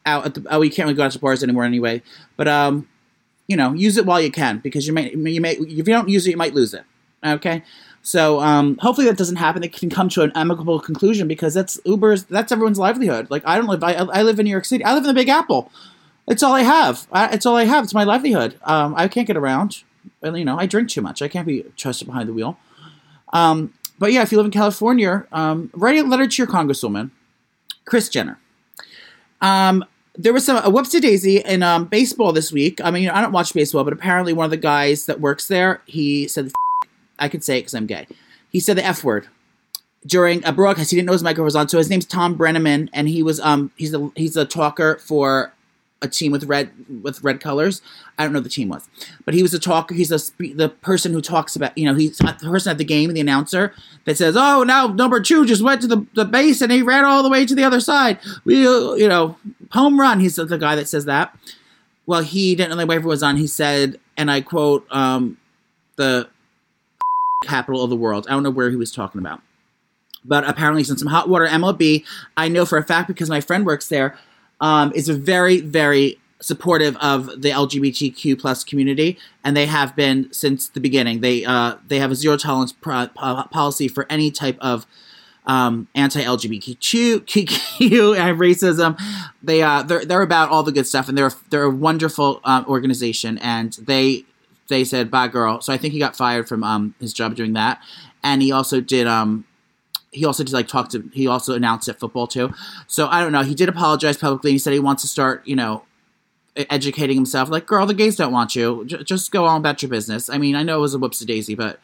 out 0.09 0.33
the 0.33 0.45
oh, 0.49 0.59
we 0.59 0.69
can't 0.69 0.85
really 0.85 0.95
go 0.95 1.03
out 1.03 1.11
to 1.11 1.19
bars 1.19 1.43
anymore 1.43 1.63
anyway. 1.63 2.01
But 2.37 2.47
um, 2.47 2.87
you 3.47 3.55
know, 3.55 3.73
use 3.73 3.97
it 3.97 4.05
while 4.05 4.21
you 4.21 4.31
can 4.31 4.59
because 4.59 4.87
you 4.87 4.93
may 4.93 5.11
you 5.11 5.41
may 5.41 5.53
if 5.53 5.69
you 5.69 5.83
don't 5.83 6.09
use 6.09 6.27
it, 6.27 6.31
you 6.31 6.37
might 6.37 6.53
lose 6.53 6.73
it. 6.73 6.83
Okay. 7.25 7.63
So 8.01 8.39
um, 8.39 8.77
hopefully 8.77 9.07
that 9.07 9.17
doesn't 9.17 9.35
happen. 9.35 9.63
It 9.63 9.73
can 9.73 9.89
come 9.89 10.07
to 10.09 10.21
an 10.21 10.31
amicable 10.33 10.79
conclusion 10.79 11.27
because 11.27 11.53
that's 11.53 11.79
Uber's 11.85 12.23
that's 12.25 12.51
everyone's 12.51 12.79
livelihood. 12.79 13.29
Like 13.29 13.43
I 13.45 13.57
don't 13.57 13.67
live 13.67 13.83
I, 13.83 13.93
I 13.93 14.21
live 14.23 14.39
in 14.39 14.45
New 14.45 14.51
York 14.51 14.65
City. 14.65 14.83
I 14.83 14.93
live 14.93 15.03
in 15.03 15.07
the 15.07 15.13
Big 15.13 15.29
Apple. 15.29 15.71
It's 16.27 16.43
all 16.43 16.53
I 16.53 16.61
have. 16.61 17.07
I, 17.11 17.33
it's 17.33 17.45
all 17.45 17.55
I 17.55 17.65
have. 17.65 17.83
It's 17.83 17.93
my 17.93 18.03
livelihood. 18.03 18.55
Um, 18.63 18.93
I 18.95 19.07
can't 19.07 19.27
get 19.27 19.35
around. 19.35 19.83
You 20.23 20.45
know, 20.45 20.57
I 20.57 20.65
drink 20.65 20.89
too 20.89 21.01
much. 21.01 21.21
I 21.21 21.27
can't 21.27 21.47
be 21.47 21.63
trusted 21.75 22.07
behind 22.07 22.29
the 22.29 22.33
wheel. 22.33 22.57
Um, 23.33 23.73
but 23.97 24.13
yeah, 24.13 24.21
if 24.21 24.31
you 24.31 24.37
live 24.37 24.45
in 24.45 24.51
California, 24.51 25.25
um, 25.31 25.71
write 25.73 25.97
a 25.97 26.03
letter 26.03 26.27
to 26.27 26.41
your 26.41 26.47
congresswoman, 26.47 27.11
Kris 27.85 28.09
Jenner. 28.09 28.39
There 30.19 30.33
was 30.33 30.45
some 30.45 30.57
a 30.57 30.69
whoopsie 30.69 30.99
daisy 30.99 31.38
in 31.38 31.63
um, 31.63 31.85
baseball 31.85 32.33
this 32.33 32.51
week. 32.51 32.81
I 32.83 32.91
mean, 32.91 33.07
I 33.09 33.21
don't 33.21 33.31
watch 33.31 33.53
baseball, 33.53 33.85
but 33.85 33.93
apparently 33.93 34.33
one 34.33 34.43
of 34.43 34.51
the 34.51 34.57
guys 34.57 35.05
that 35.05 35.21
works 35.21 35.47
there, 35.47 35.81
he 35.85 36.27
said, 36.27 36.51
I 37.17 37.29
could 37.29 37.41
say 37.41 37.57
it 37.57 37.61
because 37.61 37.73
I'm 37.73 37.85
gay. 37.85 38.05
He 38.49 38.59
said 38.59 38.77
the 38.77 38.85
F 38.85 39.01
word 39.01 39.27
during 40.05 40.43
a 40.43 40.51
broadcast. 40.51 40.91
He 40.91 40.97
didn't 40.97 41.07
know 41.07 41.13
his 41.13 41.23
microphone 41.23 41.45
was 41.45 41.55
on, 41.55 41.69
so 41.69 41.77
his 41.77 41.89
name's 41.89 42.05
Tom 42.05 42.38
Brennaman, 42.38 42.89
and 42.91 43.07
he 43.07 43.23
was 43.23 43.39
um 43.39 43.71
he's 43.77 43.93
a 43.93 44.11
he's 44.17 44.35
a 44.35 44.43
talker 44.43 44.97
for 44.97 45.53
a 46.01 46.08
team 46.08 46.32
with 46.32 46.46
red 46.46 46.72
with 47.01 47.24
red 47.24 47.41
colors. 47.41 47.82
I 48.18 48.24
don't 48.24 48.34
know 48.34 48.39
the 48.39 48.50
team 48.50 48.70
was, 48.70 48.88
but 49.25 49.34
he 49.34 49.41
was 49.41 49.53
a 49.53 49.60
talker. 49.60 49.94
He's 49.94 50.12
a 50.12 50.20
the 50.38 50.70
person 50.70 51.12
who 51.12 51.22
talks 51.22 51.56
about 51.56 51.77
you 51.77 51.86
know 51.86 51.96
he's 51.96 52.18
the 52.18 52.36
person 52.41 52.72
at 52.72 52.77
the 52.77 52.86
game, 52.86 53.13
the 53.13 53.20
announcer 53.20 53.74
that 54.06 54.18
says, 54.18 54.36
"Oh, 54.38 54.63
now 54.63 54.88
number 54.88 55.20
two 55.20 55.46
just 55.46 55.62
went 55.62 55.82
to 55.82 55.88
the, 55.88 56.06
the 56.13 56.25
base 56.25 56.62
and 56.62 56.72
he 56.72 56.82
ran 56.82 57.06
all 57.06 57.24
the 57.24 57.29
way 57.29 57.46
to 57.46 57.56
the 57.56 57.63
other 57.63 57.79
side. 57.79 58.20
We 58.46 58.62
you 58.62 59.08
know 59.08 59.38
home 59.72 60.00
run." 60.00 60.20
He's 60.20 60.36
the 60.36 60.58
guy 60.58 60.75
that 60.75 60.88
says 60.88 61.06
that. 61.06 61.38
Well, 62.06 62.24
he 62.24 62.56
didn't 62.56 62.72
know 62.72 62.77
the 62.77 62.88
waiver 62.88 63.08
was 63.08 63.22
on. 63.22 63.38
He 63.38 63.46
said, 63.46 64.00
and 64.18 64.32
I 64.32 64.41
quote, 64.41 64.86
um, 64.89 65.38
"the 65.98 66.29
capital 67.44 67.84
of 67.84 67.89
the 67.89 67.96
world." 67.96 68.25
I 68.27 68.32
don't 68.32 68.44
know 68.44 68.50
where 68.50 68.70
he 68.70 68.75
was 68.75 68.91
talking 68.91 69.20
about. 69.20 69.41
But 70.25 70.48
apparently, 70.48 70.84
since 70.84 71.00
some 71.00 71.08
hot 71.08 71.29
water 71.29 71.48
MLB, 71.48 72.03
I 72.36 72.50
know 72.50 72.65
for 72.65 72.77
a 72.77 72.84
fact 72.84 73.08
because 73.08 73.29
my 73.29 73.39
friend 73.39 73.65
works 73.65 73.88
there 73.88 74.18
um, 74.61 74.91
is 74.93 75.09
a 75.09 75.13
very, 75.13 75.61
very 75.61 76.19
supportive 76.41 76.95
of 76.97 77.41
the 77.41 77.49
LGBTQ 77.49 78.39
plus 78.39 78.63
community, 78.63 79.17
and 79.43 79.55
they 79.55 79.65
have 79.65 79.95
been 79.95 80.31
since 80.31 80.69
the 80.69 80.79
beginning. 80.79 81.21
They 81.21 81.45
uh, 81.45 81.75
they 81.87 81.99
have 81.99 82.11
a 82.11 82.15
zero 82.15 82.37
tolerance 82.37 82.71
pro- 82.71 83.07
policy 83.07 83.87
for 83.87 84.05
any 84.09 84.31
type 84.31 84.57
of 84.59 84.85
um, 85.45 85.87
anti-LGBTQ 85.95 87.11
and 88.17 88.39
racism. 88.39 89.00
They 89.41 89.61
uh, 89.61 89.83
they're 89.83 90.05
they're 90.05 90.22
about 90.22 90.50
all 90.50 90.63
the 90.63 90.72
good 90.72 90.87
stuff, 90.87 91.09
and 91.09 91.17
they're 91.17 91.31
they're 91.50 91.63
a 91.63 91.69
wonderful 91.69 92.41
uh, 92.43 92.63
organization, 92.67 93.37
and 93.39 93.74
they 93.74 94.25
they 94.67 94.83
said 94.83 95.11
bye 95.11 95.27
girl. 95.27 95.61
So 95.61 95.74
I 95.74 95.77
think 95.77 95.93
he 95.93 96.00
got 96.00 96.15
fired 96.15 96.48
from 96.48 96.63
um, 96.63 96.95
his 97.00 97.13
job 97.13 97.35
doing 97.35 97.53
that, 97.53 97.81
and 98.24 98.41
he 98.41 98.51
also 98.51 98.79
did 98.79 99.07
um, 99.07 99.45
he 100.11 100.25
also 100.25 100.43
did 100.43 100.53
like 100.53 100.67
talk 100.67 100.89
to 100.89 101.09
he 101.13 101.27
also 101.27 101.53
announced 101.53 101.87
at 101.87 102.00
football 102.00 102.27
too. 102.27 102.53
So 102.87 103.07
I 103.07 103.22
don't 103.22 103.31
know. 103.31 103.43
He 103.43 103.55
did 103.55 103.69
apologize 103.69 104.17
publicly. 104.17 104.51
He 104.51 104.59
said 104.59 104.74
he 104.74 104.79
wants 104.79 105.01
to 105.03 105.07
start, 105.07 105.48
you 105.48 105.55
know, 105.55 105.83
educating 106.55 107.15
himself. 107.15 107.50
Like, 107.50 107.65
girl, 107.65 107.85
the 107.85 107.93
gays 107.93 108.15
don't 108.15 108.33
want 108.33 108.55
you. 108.55 108.83
J- 108.85 109.03
just 109.03 109.31
go 109.31 109.45
on 109.45 109.57
about 109.61 109.81
your 109.81 109.89
business. 109.89 110.29
I 110.29 110.37
mean, 110.37 110.55
I 110.55 110.63
know 110.63 110.79
it 110.79 110.81
was 110.81 110.95
a 110.95 110.98
whoopsie 110.98 111.25
daisy, 111.25 111.55
but 111.55 111.79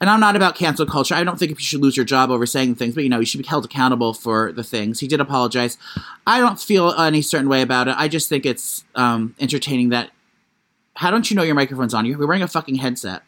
and 0.00 0.08
I'm 0.08 0.20
not 0.20 0.34
about 0.34 0.54
cancel 0.54 0.86
culture. 0.86 1.14
I 1.14 1.24
don't 1.24 1.38
think 1.38 1.52
if 1.52 1.60
you 1.60 1.64
should 1.64 1.82
lose 1.82 1.96
your 1.96 2.06
job 2.06 2.30
over 2.30 2.46
saying 2.46 2.76
things, 2.76 2.94
but 2.94 3.04
you 3.04 3.10
know, 3.10 3.20
you 3.20 3.26
should 3.26 3.42
be 3.42 3.46
held 3.46 3.66
accountable 3.66 4.14
for 4.14 4.50
the 4.52 4.64
things. 4.64 5.00
He 5.00 5.06
did 5.06 5.20
apologize. 5.20 5.76
I 6.26 6.40
don't 6.40 6.58
feel 6.58 6.92
any 6.92 7.20
certain 7.20 7.48
way 7.48 7.60
about 7.60 7.88
it. 7.88 7.94
I 7.98 8.08
just 8.08 8.28
think 8.28 8.46
it's 8.46 8.84
um, 8.94 9.34
entertaining 9.38 9.90
that. 9.90 10.10
How 10.94 11.10
don't 11.10 11.30
you 11.30 11.36
know 11.36 11.42
your 11.42 11.54
microphone's 11.54 11.94
on? 11.94 12.04
You're 12.06 12.26
wearing 12.26 12.42
a 12.42 12.48
fucking 12.48 12.76
headset. 12.76 13.22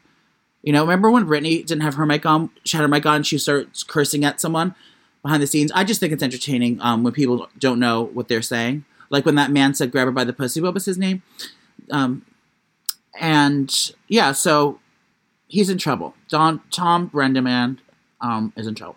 You 0.62 0.72
know, 0.72 0.82
remember 0.82 1.10
when 1.10 1.26
Britney 1.26 1.64
didn't 1.66 1.82
have 1.82 1.94
her 1.94 2.06
mic 2.06 2.24
on? 2.24 2.50
She 2.64 2.76
had 2.76 2.82
her 2.82 2.88
mic 2.88 3.04
on 3.04 3.16
and 3.16 3.26
she 3.26 3.38
starts 3.38 3.82
cursing 3.82 4.24
at 4.24 4.40
someone 4.40 4.74
behind 5.22 5.42
the 5.42 5.46
scenes. 5.46 5.72
I 5.72 5.84
just 5.84 6.00
think 6.00 6.12
it's 6.12 6.22
entertaining 6.22 6.80
um, 6.80 7.02
when 7.02 7.12
people 7.12 7.48
don't 7.58 7.78
know 7.78 8.02
what 8.02 8.28
they're 8.28 8.42
saying. 8.42 8.84
Like 9.10 9.26
when 9.26 9.34
that 9.34 9.50
man 9.50 9.74
said, 9.74 9.90
grab 9.90 10.06
her 10.06 10.12
by 10.12 10.24
the 10.24 10.32
pussy. 10.32 10.60
What 10.60 10.74
was 10.74 10.84
his 10.84 10.98
name? 10.98 11.22
Um, 11.90 12.24
and 13.20 13.92
yeah, 14.08 14.32
so 14.32 14.80
he's 15.48 15.68
in 15.68 15.78
trouble. 15.78 16.14
Don 16.28 16.60
Tom 16.70 17.10
Brennaman 17.10 17.78
um, 18.20 18.52
is 18.56 18.66
in 18.66 18.74
trouble. 18.74 18.96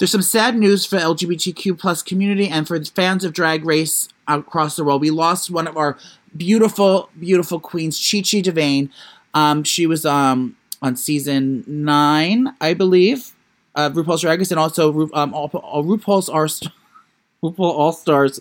There's 0.00 0.10
some 0.10 0.22
sad 0.22 0.56
news 0.56 0.86
for 0.86 0.96
LGBTQ 0.96 1.78
plus 1.78 2.02
community 2.02 2.48
and 2.48 2.66
for 2.66 2.82
fans 2.82 3.22
of 3.22 3.34
Drag 3.34 3.66
Race 3.66 4.08
across 4.26 4.76
the 4.76 4.82
world. 4.82 5.02
We 5.02 5.10
lost 5.10 5.50
one 5.50 5.68
of 5.68 5.76
our 5.76 5.98
beautiful, 6.34 7.10
beautiful 7.18 7.60
queens, 7.60 7.98
Chi 7.98 8.20
Chi 8.20 8.40
DeVayne. 8.40 8.88
Um, 9.34 9.62
she 9.62 9.86
was 9.86 10.06
um, 10.06 10.56
on 10.80 10.96
season 10.96 11.64
nine, 11.66 12.54
I 12.62 12.72
believe, 12.72 13.32
of 13.74 13.92
RuPaul's 13.92 14.22
Drag 14.22 14.38
Race, 14.38 14.50
and 14.50 14.58
also 14.58 14.90
Ru- 14.90 15.10
um, 15.12 15.34
all, 15.34 15.48
all 15.48 15.84
RuPaul's 15.84 16.30
All 16.30 16.46
RuPaul 17.44 17.58
All 17.58 17.92
Stars 17.92 18.40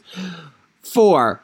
four. 0.81 1.43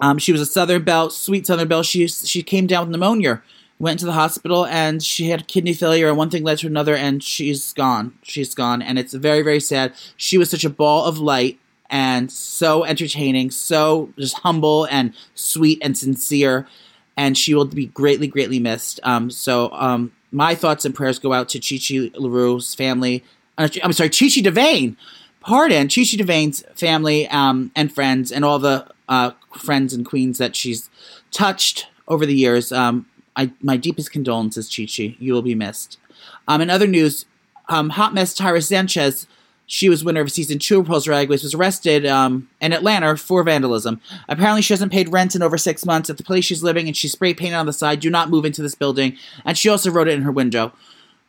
Um, 0.00 0.16
she 0.16 0.32
was 0.32 0.40
a 0.40 0.46
Southern 0.46 0.82
Belle, 0.82 1.10
sweet 1.10 1.46
Southern 1.46 1.68
Belle. 1.68 1.82
She 1.82 2.08
she 2.08 2.42
came 2.42 2.66
down 2.66 2.86
with 2.86 2.92
pneumonia 2.92 3.42
went 3.84 4.00
to 4.00 4.06
the 4.06 4.12
hospital 4.12 4.64
and 4.64 5.02
she 5.02 5.28
had 5.28 5.46
kidney 5.46 5.74
failure 5.74 6.08
and 6.08 6.16
one 6.16 6.30
thing 6.30 6.42
led 6.42 6.56
to 6.56 6.66
another 6.66 6.96
and 6.96 7.22
she's 7.22 7.74
gone. 7.74 8.18
She's 8.22 8.54
gone. 8.54 8.80
And 8.80 8.98
it's 8.98 9.12
very 9.12 9.42
very 9.42 9.60
sad. 9.60 9.92
She 10.16 10.38
was 10.38 10.48
such 10.50 10.64
a 10.64 10.70
ball 10.70 11.04
of 11.04 11.18
light 11.18 11.58
and 11.90 12.32
so 12.32 12.84
entertaining 12.84 13.50
so 13.50 14.08
just 14.18 14.38
humble 14.38 14.86
and 14.86 15.12
sweet 15.34 15.78
and 15.82 15.98
sincere. 15.98 16.66
And 17.14 17.36
she 17.36 17.54
will 17.54 17.66
be 17.66 17.86
greatly 17.86 18.26
greatly 18.26 18.58
missed. 18.58 19.00
Um, 19.02 19.30
so 19.30 19.70
um, 19.72 20.12
my 20.32 20.54
thoughts 20.54 20.86
and 20.86 20.94
prayers 20.94 21.18
go 21.18 21.34
out 21.34 21.50
to 21.50 21.58
Chi 21.58 21.76
Chi 21.76 22.10
LaRue's 22.18 22.74
family. 22.74 23.22
Uh, 23.58 23.68
I'm 23.82 23.92
sorry 23.92 24.08
Chi 24.08 24.26
Chi 24.26 24.40
DeVayne. 24.40 24.96
Pardon 25.40 25.88
Chi 25.88 26.00
Chi 26.08 26.16
DeVayne's 26.16 26.64
family 26.74 27.28
um, 27.28 27.70
and 27.76 27.92
friends 27.92 28.32
and 28.32 28.46
all 28.46 28.58
the 28.58 28.88
uh, 29.10 29.32
friends 29.58 29.92
and 29.92 30.06
queens 30.06 30.38
that 30.38 30.56
she's 30.56 30.88
touched 31.30 31.86
over 32.08 32.24
the 32.24 32.34
years. 32.34 32.72
Um, 32.72 33.06
I, 33.36 33.52
my 33.62 33.76
deepest 33.76 34.12
condolences, 34.12 34.74
Chi 34.74 34.86
Chi. 34.86 35.16
You 35.18 35.32
will 35.32 35.42
be 35.42 35.54
missed. 35.54 35.98
Um, 36.46 36.60
in 36.60 36.70
other 36.70 36.86
news, 36.86 37.26
um, 37.68 37.90
hot 37.90 38.14
mess 38.14 38.36
Tyra 38.36 38.64
Sanchez, 38.64 39.26
she 39.66 39.88
was 39.88 40.04
winner 40.04 40.20
of 40.20 40.30
season 40.30 40.58
two 40.58 40.80
of 40.80 40.86
RuPaul's 40.86 41.04
Drag 41.04 41.30
Race, 41.30 41.42
was 41.42 41.54
arrested 41.54 42.04
um, 42.04 42.48
in 42.60 42.72
Atlanta 42.72 43.16
for 43.16 43.42
vandalism. 43.42 44.00
Apparently, 44.28 44.62
she 44.62 44.72
hasn't 44.72 44.92
paid 44.92 45.10
rent 45.10 45.34
in 45.34 45.42
over 45.42 45.56
six 45.56 45.86
months 45.86 46.10
at 46.10 46.16
the 46.16 46.22
place 46.22 46.44
she's 46.44 46.62
living, 46.62 46.86
and 46.86 46.96
she 46.96 47.08
spray 47.08 47.34
painted 47.34 47.56
on 47.56 47.66
the 47.66 47.72
side, 47.72 48.00
"Do 48.00 48.10
not 48.10 48.30
move 48.30 48.44
into 48.44 48.62
this 48.62 48.74
building." 48.74 49.16
And 49.44 49.56
she 49.56 49.68
also 49.68 49.90
wrote 49.90 50.08
it 50.08 50.14
in 50.14 50.22
her 50.22 50.32
window. 50.32 50.72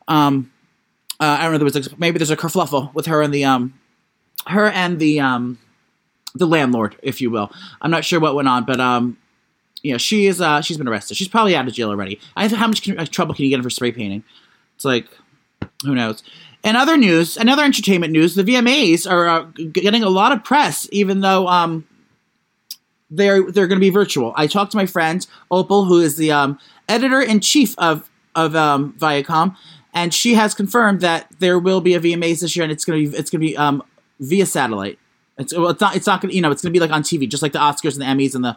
Um, 0.06 0.52
uh, 1.18 1.38
I 1.40 1.42
don't 1.44 1.52
know. 1.52 1.58
There 1.58 1.64
was 1.64 1.86
a, 1.86 1.96
maybe 1.96 2.18
there's 2.18 2.30
a 2.30 2.36
kerfluffle 2.36 2.92
with 2.94 3.06
her 3.06 3.22
and 3.22 3.32
the 3.32 3.44
um, 3.44 3.74
her 4.46 4.68
and 4.68 4.98
the 4.98 5.20
um, 5.20 5.58
the 6.34 6.46
landlord, 6.46 6.96
if 7.02 7.20
you 7.20 7.30
will. 7.30 7.50
I'm 7.80 7.90
not 7.90 8.04
sure 8.04 8.20
what 8.20 8.34
went 8.34 8.48
on, 8.48 8.64
but 8.64 8.80
um, 8.80 9.16
yeah, 9.86 9.96
she 9.98 10.26
is. 10.26 10.40
Uh, 10.40 10.60
she's 10.60 10.76
been 10.76 10.88
arrested. 10.88 11.16
She's 11.16 11.28
probably 11.28 11.54
out 11.54 11.68
of 11.68 11.72
jail 11.72 11.90
already. 11.90 12.18
I 12.36 12.48
how 12.48 12.66
much 12.66 12.82
can, 12.82 12.98
uh, 12.98 13.06
trouble 13.06 13.34
can 13.34 13.44
you 13.44 13.50
get 13.50 13.62
for 13.62 13.70
spray 13.70 13.92
painting? 13.92 14.24
It's 14.74 14.84
like, 14.84 15.06
who 15.84 15.94
knows? 15.94 16.22
In 16.64 16.74
other 16.74 16.96
news, 16.96 17.36
another 17.36 17.62
entertainment 17.62 18.12
news, 18.12 18.34
the 18.34 18.42
VMAs 18.42 19.08
are 19.08 19.28
uh, 19.28 19.42
getting 19.72 20.02
a 20.02 20.08
lot 20.08 20.32
of 20.32 20.42
press, 20.42 20.88
even 20.90 21.20
though 21.20 21.46
um, 21.46 21.86
they're 23.10 23.50
they're 23.50 23.68
going 23.68 23.78
to 23.78 23.84
be 23.84 23.90
virtual. 23.90 24.32
I 24.36 24.48
talked 24.48 24.72
to 24.72 24.76
my 24.76 24.86
friend 24.86 25.24
Opal, 25.50 25.84
who 25.84 26.00
is 26.00 26.16
the 26.16 26.32
um, 26.32 26.58
editor 26.88 27.20
in 27.20 27.38
chief 27.38 27.78
of 27.78 28.10
of 28.34 28.56
um, 28.56 28.94
Viacom, 28.98 29.56
and 29.94 30.12
she 30.12 30.34
has 30.34 30.54
confirmed 30.54 31.00
that 31.02 31.28
there 31.38 31.58
will 31.58 31.80
be 31.80 31.94
a 31.94 32.00
VMAs 32.00 32.40
this 32.40 32.56
year, 32.56 32.64
and 32.64 32.72
it's 32.72 32.84
going 32.84 33.04
to 33.04 33.10
be 33.10 33.16
it's 33.16 33.30
going 33.30 33.40
to 33.40 33.46
be 33.46 33.56
um, 33.56 33.84
via 34.18 34.46
satellite. 34.46 34.98
It's 35.38 35.54
well, 35.54 35.70
it's 35.70 35.80
not 35.80 35.94
it's 35.94 36.06
not 36.06 36.20
going 36.20 36.34
you 36.34 36.40
know 36.40 36.50
it's 36.50 36.62
going 36.62 36.72
to 36.72 36.76
be 36.76 36.80
like 36.80 36.90
on 36.90 37.02
TV, 37.02 37.28
just 37.28 37.42
like 37.42 37.52
the 37.52 37.60
Oscars 37.60 37.92
and 37.92 38.02
the 38.02 38.06
Emmys 38.06 38.34
and 38.34 38.44
the 38.44 38.56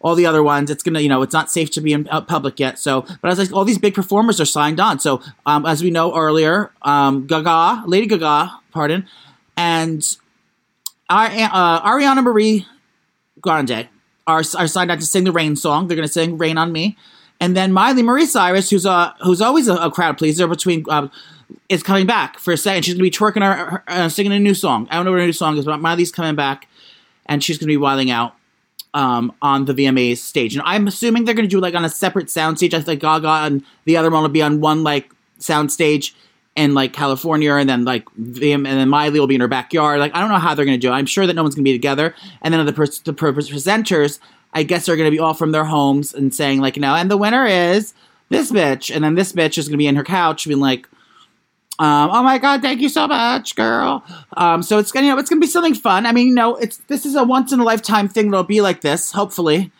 all 0.00 0.14
the 0.14 0.26
other 0.26 0.42
ones. 0.42 0.70
It's 0.70 0.82
gonna, 0.82 1.00
you 1.00 1.08
know, 1.08 1.22
it's 1.22 1.32
not 1.32 1.50
safe 1.50 1.70
to 1.72 1.80
be 1.80 1.92
in 1.92 2.04
public 2.04 2.60
yet. 2.60 2.78
So, 2.78 3.04
but 3.20 3.30
as 3.30 3.38
like 3.38 3.52
all 3.52 3.64
these 3.64 3.78
big 3.78 3.94
performers 3.94 4.40
are 4.40 4.46
signed 4.46 4.80
on. 4.80 4.98
So, 4.98 5.22
um, 5.46 5.66
as 5.66 5.82
we 5.82 5.90
know 5.90 6.14
earlier, 6.16 6.70
um, 6.82 7.26
Gaga, 7.26 7.84
Lady 7.86 8.06
Gaga, 8.06 8.60
pardon, 8.70 9.06
and 9.56 10.16
uh, 11.08 11.80
Ariana 11.80 12.22
Marie 12.22 12.66
Grande 13.40 13.88
are, 14.26 14.42
are 14.56 14.66
signed 14.68 14.90
on 14.90 14.98
to 14.98 15.06
sing 15.06 15.24
the 15.24 15.32
Rain 15.32 15.56
song. 15.56 15.88
They're 15.88 15.96
gonna 15.96 16.08
sing 16.08 16.38
"Rain 16.38 16.58
on 16.58 16.72
Me," 16.72 16.96
and 17.40 17.56
then 17.56 17.72
Miley 17.72 18.02
Marie 18.02 18.26
Cyrus, 18.26 18.70
who's 18.70 18.86
a 18.86 19.14
who's 19.22 19.40
always 19.40 19.68
a, 19.68 19.74
a 19.76 19.90
crowd 19.90 20.18
pleaser 20.18 20.46
between. 20.46 20.84
Uh, 20.88 21.08
is 21.68 21.80
coming 21.80 22.06
back 22.06 22.40
for 22.40 22.52
a 22.52 22.56
second. 22.56 22.84
She's 22.84 22.94
gonna 22.94 23.04
be 23.04 23.10
twerking 23.10 23.40
her, 23.40 23.54
her 23.54 23.84
uh, 23.86 24.08
singing 24.08 24.32
a 24.32 24.38
new 24.38 24.52
song. 24.52 24.88
I 24.90 24.96
don't 24.96 25.04
know 25.04 25.12
what 25.12 25.20
her 25.20 25.26
new 25.26 25.32
song 25.32 25.56
is, 25.56 25.64
but 25.64 25.78
Miley's 25.78 26.10
coming 26.10 26.34
back, 26.34 26.66
and 27.26 27.42
she's 27.42 27.56
gonna 27.56 27.68
be 27.68 27.76
wilding 27.76 28.10
out 28.10 28.34
um, 28.96 29.30
on 29.42 29.66
the 29.66 29.74
VMAs 29.74 30.16
stage. 30.16 30.56
And 30.56 30.62
I'm 30.64 30.88
assuming 30.88 31.26
they're 31.26 31.34
going 31.34 31.48
to 31.48 31.54
do 31.54 31.60
like 31.60 31.74
on 31.74 31.84
a 31.84 31.88
separate 31.88 32.30
sound 32.30 32.56
stage. 32.56 32.72
I 32.72 32.80
think 32.80 33.02
Gaga 33.02 33.28
and 33.44 33.62
the 33.84 33.96
other 33.96 34.10
one 34.10 34.22
will 34.22 34.30
be 34.30 34.40
on 34.42 34.62
one 34.62 34.82
like 34.82 35.12
sound 35.38 35.70
stage 35.70 36.16
in 36.56 36.72
like 36.72 36.94
California, 36.94 37.52
and 37.52 37.68
then 37.68 37.84
like 37.84 38.06
VM, 38.18 38.54
and 38.54 38.66
then 38.66 38.88
Miley 38.88 39.20
will 39.20 39.26
be 39.26 39.34
in 39.34 39.42
her 39.42 39.48
backyard. 39.48 40.00
Like 40.00 40.14
I 40.14 40.20
don't 40.20 40.30
know 40.30 40.38
how 40.38 40.54
they're 40.54 40.64
going 40.64 40.80
to 40.80 40.86
do 40.86 40.90
it. 40.90 40.94
I'm 40.94 41.04
sure 41.04 41.26
that 41.26 41.34
no 41.34 41.42
one's 41.42 41.54
going 41.54 41.64
to 41.64 41.68
be 41.68 41.74
together. 41.74 42.14
And 42.40 42.54
then 42.54 42.64
the, 42.64 42.72
the 42.72 43.12
presenters, 43.12 44.18
I 44.54 44.62
guess, 44.62 44.88
are 44.88 44.96
going 44.96 45.06
to 45.06 45.14
be 45.14 45.20
all 45.20 45.34
from 45.34 45.52
their 45.52 45.66
homes 45.66 46.14
and 46.14 46.34
saying 46.34 46.62
like, 46.62 46.76
you 46.76 46.80
know, 46.80 46.94
and 46.94 47.10
the 47.10 47.18
winner 47.18 47.44
is 47.44 47.92
this 48.30 48.50
bitch, 48.50 48.94
and 48.94 49.04
then 49.04 49.14
this 49.14 49.34
bitch 49.34 49.58
is 49.58 49.68
going 49.68 49.74
to 49.74 49.78
be 49.78 49.86
in 49.86 49.96
her 49.96 50.04
couch 50.04 50.46
being 50.46 50.58
like, 50.58 50.88
um, 51.78 52.10
oh 52.10 52.22
my 52.22 52.38
god, 52.38 52.62
thank 52.62 52.80
you 52.80 52.88
so 52.88 53.06
much, 53.06 53.54
girl. 53.54 54.02
Um, 54.36 54.62
so 54.62 54.78
it's 54.78 54.92
gonna, 54.92 55.06
you 55.06 55.12
know, 55.12 55.18
it's 55.18 55.28
gonna 55.28 55.40
be 55.40 55.46
something 55.46 55.74
fun. 55.74 56.06
I 56.06 56.12
mean, 56.12 56.28
you 56.28 56.34
know, 56.34 56.56
it's 56.56 56.78
this 56.88 57.04
is 57.04 57.14
a 57.14 57.24
once 57.24 57.52
in 57.52 57.60
a 57.60 57.64
lifetime 57.64 58.08
thing 58.08 58.30
that'll 58.30 58.44
be 58.44 58.62
like 58.62 58.80
this. 58.80 59.12
Hopefully, 59.12 59.70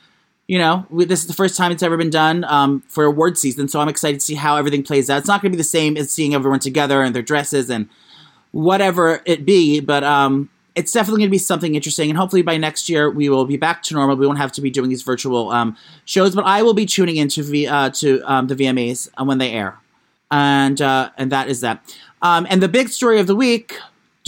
you 0.47 0.59
know, 0.59 0.87
we, 0.91 1.07
this 1.07 1.23
is 1.23 1.27
the 1.27 1.35
first 1.35 1.57
time 1.57 1.73
it's 1.73 1.83
ever 1.83 1.97
been 1.97 2.11
done 2.11 2.45
um, 2.45 2.83
for 2.89 3.05
award 3.05 3.39
season. 3.39 3.69
So 3.69 3.81
I'm 3.81 3.89
excited 3.89 4.21
to 4.21 4.27
see 4.27 4.35
how 4.35 4.57
everything 4.57 4.83
plays 4.83 5.09
out. 5.09 5.19
It's 5.19 5.29
not 5.29 5.41
gonna 5.41 5.53
be 5.53 5.57
the 5.57 5.65
same 5.65 5.97
as 5.97 6.11
seeing 6.11 6.35
everyone 6.35 6.61
together 6.61 7.03
and 7.03 7.15
their 7.15 7.23
dresses 7.23 7.71
and 7.71 7.89
whatever 8.53 9.23
it 9.25 9.47
be, 9.47 9.81
but 9.81 10.05
um, 10.05 10.51
it's 10.75 10.93
definitely 10.93 11.21
going 11.21 11.29
to 11.29 11.35
be 11.35 11.39
something 11.39 11.75
interesting. 11.75 12.11
And 12.11 12.19
hopefully 12.19 12.43
by 12.43 12.57
next 12.59 12.89
year 12.89 13.11
we 13.11 13.29
will 13.29 13.47
be 13.47 13.57
back 13.57 13.83
to 13.85 13.95
normal. 13.95 14.17
We 14.17 14.27
won't 14.27 14.39
have 14.39 14.53
to 14.53 14.61
be 14.61 14.71
doing 14.71 14.89
these 14.89 15.03
virtual 15.03 15.51
um, 15.51 15.77
shows, 16.05 16.35
but 16.35 16.45
I 16.45 16.63
will 16.63 16.75
be 16.75 16.87
tuning 16.87 17.17
into 17.17 17.43
v- 17.43 17.67
uh, 17.67 17.91
to 17.91 18.23
um, 18.31 18.47
the 18.47 18.55
VMAs 18.55 19.09
uh, 19.19 19.25
when 19.25 19.39
they 19.39 19.53
air 19.53 19.79
and 20.31 20.81
uh, 20.81 21.11
and 21.17 21.33
that 21.33 21.49
is 21.49 21.61
that. 21.61 21.83
Um, 22.23 22.47
and 22.51 22.63
the 22.63 22.69
big 22.69 22.89
story 22.89 23.21
of 23.21 23.27
the 23.27 23.37
week. 23.37 23.79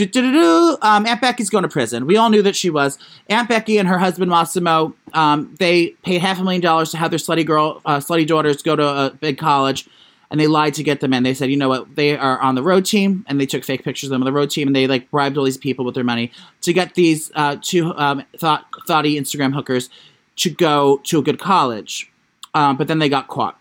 Um, 0.01 1.07
Aunt 1.07 1.21
Becky's 1.21 1.51
going 1.51 1.63
to 1.63 1.69
prison. 1.69 2.07
We 2.07 2.17
all 2.17 2.31
knew 2.31 2.43
that 2.43 2.55
she 2.55 2.71
was. 2.71 2.99
Aunt 3.29 3.49
Becky 3.49 3.79
and 3.79 3.89
her 3.89 3.99
husband 3.99 4.31
Mossimo, 4.31 4.95
um, 5.13 5.53
they 5.59 5.89
paid 6.05 6.21
half 6.21 6.39
a 6.39 6.45
million 6.45 6.63
dollars 6.63 6.93
to 6.93 6.97
have 6.99 7.11
their 7.11 7.19
slutty 7.19 7.45
girl, 7.45 7.81
uh, 7.85 7.97
slutty 7.99 8.25
daughters 8.25 8.63
go 8.63 8.77
to 8.77 8.87
a 8.87 9.11
big 9.11 9.39
college, 9.39 9.89
and 10.31 10.39
they 10.39 10.47
lied 10.47 10.75
to 10.75 10.85
get 10.85 11.01
them 11.01 11.13
in. 11.13 11.25
They 11.25 11.35
said, 11.35 11.51
you 11.51 11.57
know 11.57 11.69
what, 11.69 11.97
they 11.97 12.17
are 12.17 12.39
on 12.39 12.55
the 12.55 12.63
road 12.63 12.85
team, 12.87 13.25
and 13.27 13.41
they 13.41 13.47
took 13.47 13.65
fake 13.65 13.83
pictures 13.83 14.09
of 14.09 14.11
them 14.11 14.23
on 14.23 14.27
the 14.27 14.33
road 14.33 14.51
team, 14.51 14.69
and 14.69 14.77
they 14.77 14.87
like 14.87 15.11
bribed 15.11 15.37
all 15.37 15.45
these 15.45 15.57
people 15.57 15.85
with 15.85 15.97
their 15.97 16.05
money 16.05 16.31
to 16.61 16.73
get 16.73 16.95
these 16.95 17.33
uh, 17.35 17.57
two 17.61 17.93
um, 17.97 18.23
thought 18.37 18.67
thoughty 18.87 19.19
Instagram 19.19 19.53
hookers 19.53 19.91
to 20.37 20.49
go 20.49 20.99
to 20.99 21.19
a 21.19 21.23
good 21.23 21.41
college. 21.41 22.09
Um, 22.55 22.77
but 22.77 22.87
then 22.87 23.01
they 23.01 23.09
got 23.09 23.27
caught. 23.27 23.59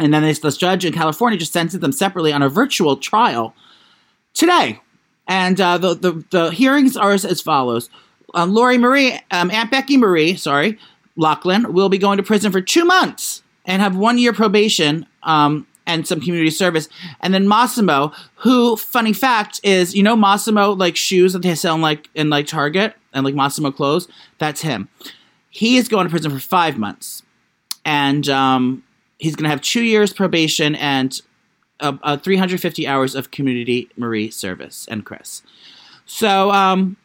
And 0.00 0.12
then 0.12 0.22
this, 0.22 0.38
this 0.38 0.56
judge 0.56 0.84
in 0.84 0.92
California 0.92 1.38
just 1.38 1.52
sentenced 1.52 1.80
them 1.80 1.92
separately 1.92 2.32
on 2.32 2.42
a 2.42 2.48
virtual 2.48 2.96
trial 2.96 3.54
today. 4.34 4.80
And 5.28 5.60
uh, 5.60 5.78
the, 5.78 5.94
the, 5.94 6.24
the 6.30 6.50
hearings 6.50 6.96
are 6.96 7.12
as, 7.12 7.24
as 7.24 7.40
follows. 7.40 7.90
Um, 8.34 8.52
Lori 8.52 8.78
Marie, 8.78 9.20
um, 9.30 9.50
Aunt 9.50 9.70
Becky 9.70 9.96
Marie, 9.96 10.36
sorry, 10.36 10.78
Loughlin, 11.16 11.72
will 11.72 11.88
be 11.88 11.98
going 11.98 12.16
to 12.16 12.22
prison 12.22 12.50
for 12.50 12.60
two 12.60 12.84
months 12.84 13.42
and 13.64 13.82
have 13.82 13.96
one 13.96 14.18
year 14.18 14.32
probation 14.32 15.06
um, 15.22 15.66
and 15.86 16.06
some 16.06 16.20
community 16.20 16.50
service. 16.50 16.88
And 17.20 17.34
then 17.34 17.46
Mossimo, 17.46 18.14
who, 18.36 18.76
funny 18.76 19.12
fact, 19.12 19.60
is 19.62 19.94
you 19.94 20.02
know 20.02 20.16
Mossimo 20.16 20.78
like 20.78 20.96
shoes 20.96 21.32
that 21.32 21.42
they 21.42 21.54
sell 21.54 21.74
in 21.74 21.80
like 21.80 22.08
in 22.14 22.30
like 22.30 22.46
Target 22.46 22.94
and 23.12 23.24
like 23.24 23.34
Mossimo 23.34 23.74
clothes. 23.74 24.08
That's 24.38 24.62
him. 24.62 24.88
He 25.50 25.76
is 25.76 25.88
going 25.88 26.06
to 26.06 26.10
prison 26.10 26.30
for 26.30 26.38
five 26.38 26.78
months, 26.78 27.22
and 27.84 28.28
um, 28.28 28.84
he's 29.20 29.36
going 29.36 29.44
to 29.44 29.50
have 29.50 29.60
two 29.60 29.82
years 29.82 30.12
probation 30.12 30.74
and 30.74 31.20
uh, 31.80 32.16
350 32.16 32.86
hours 32.86 33.14
of 33.14 33.30
community 33.30 33.88
Marie 33.96 34.30
service 34.30 34.86
and 34.90 35.04
Chris. 35.04 35.42
So 36.06 36.50
um, 36.50 36.96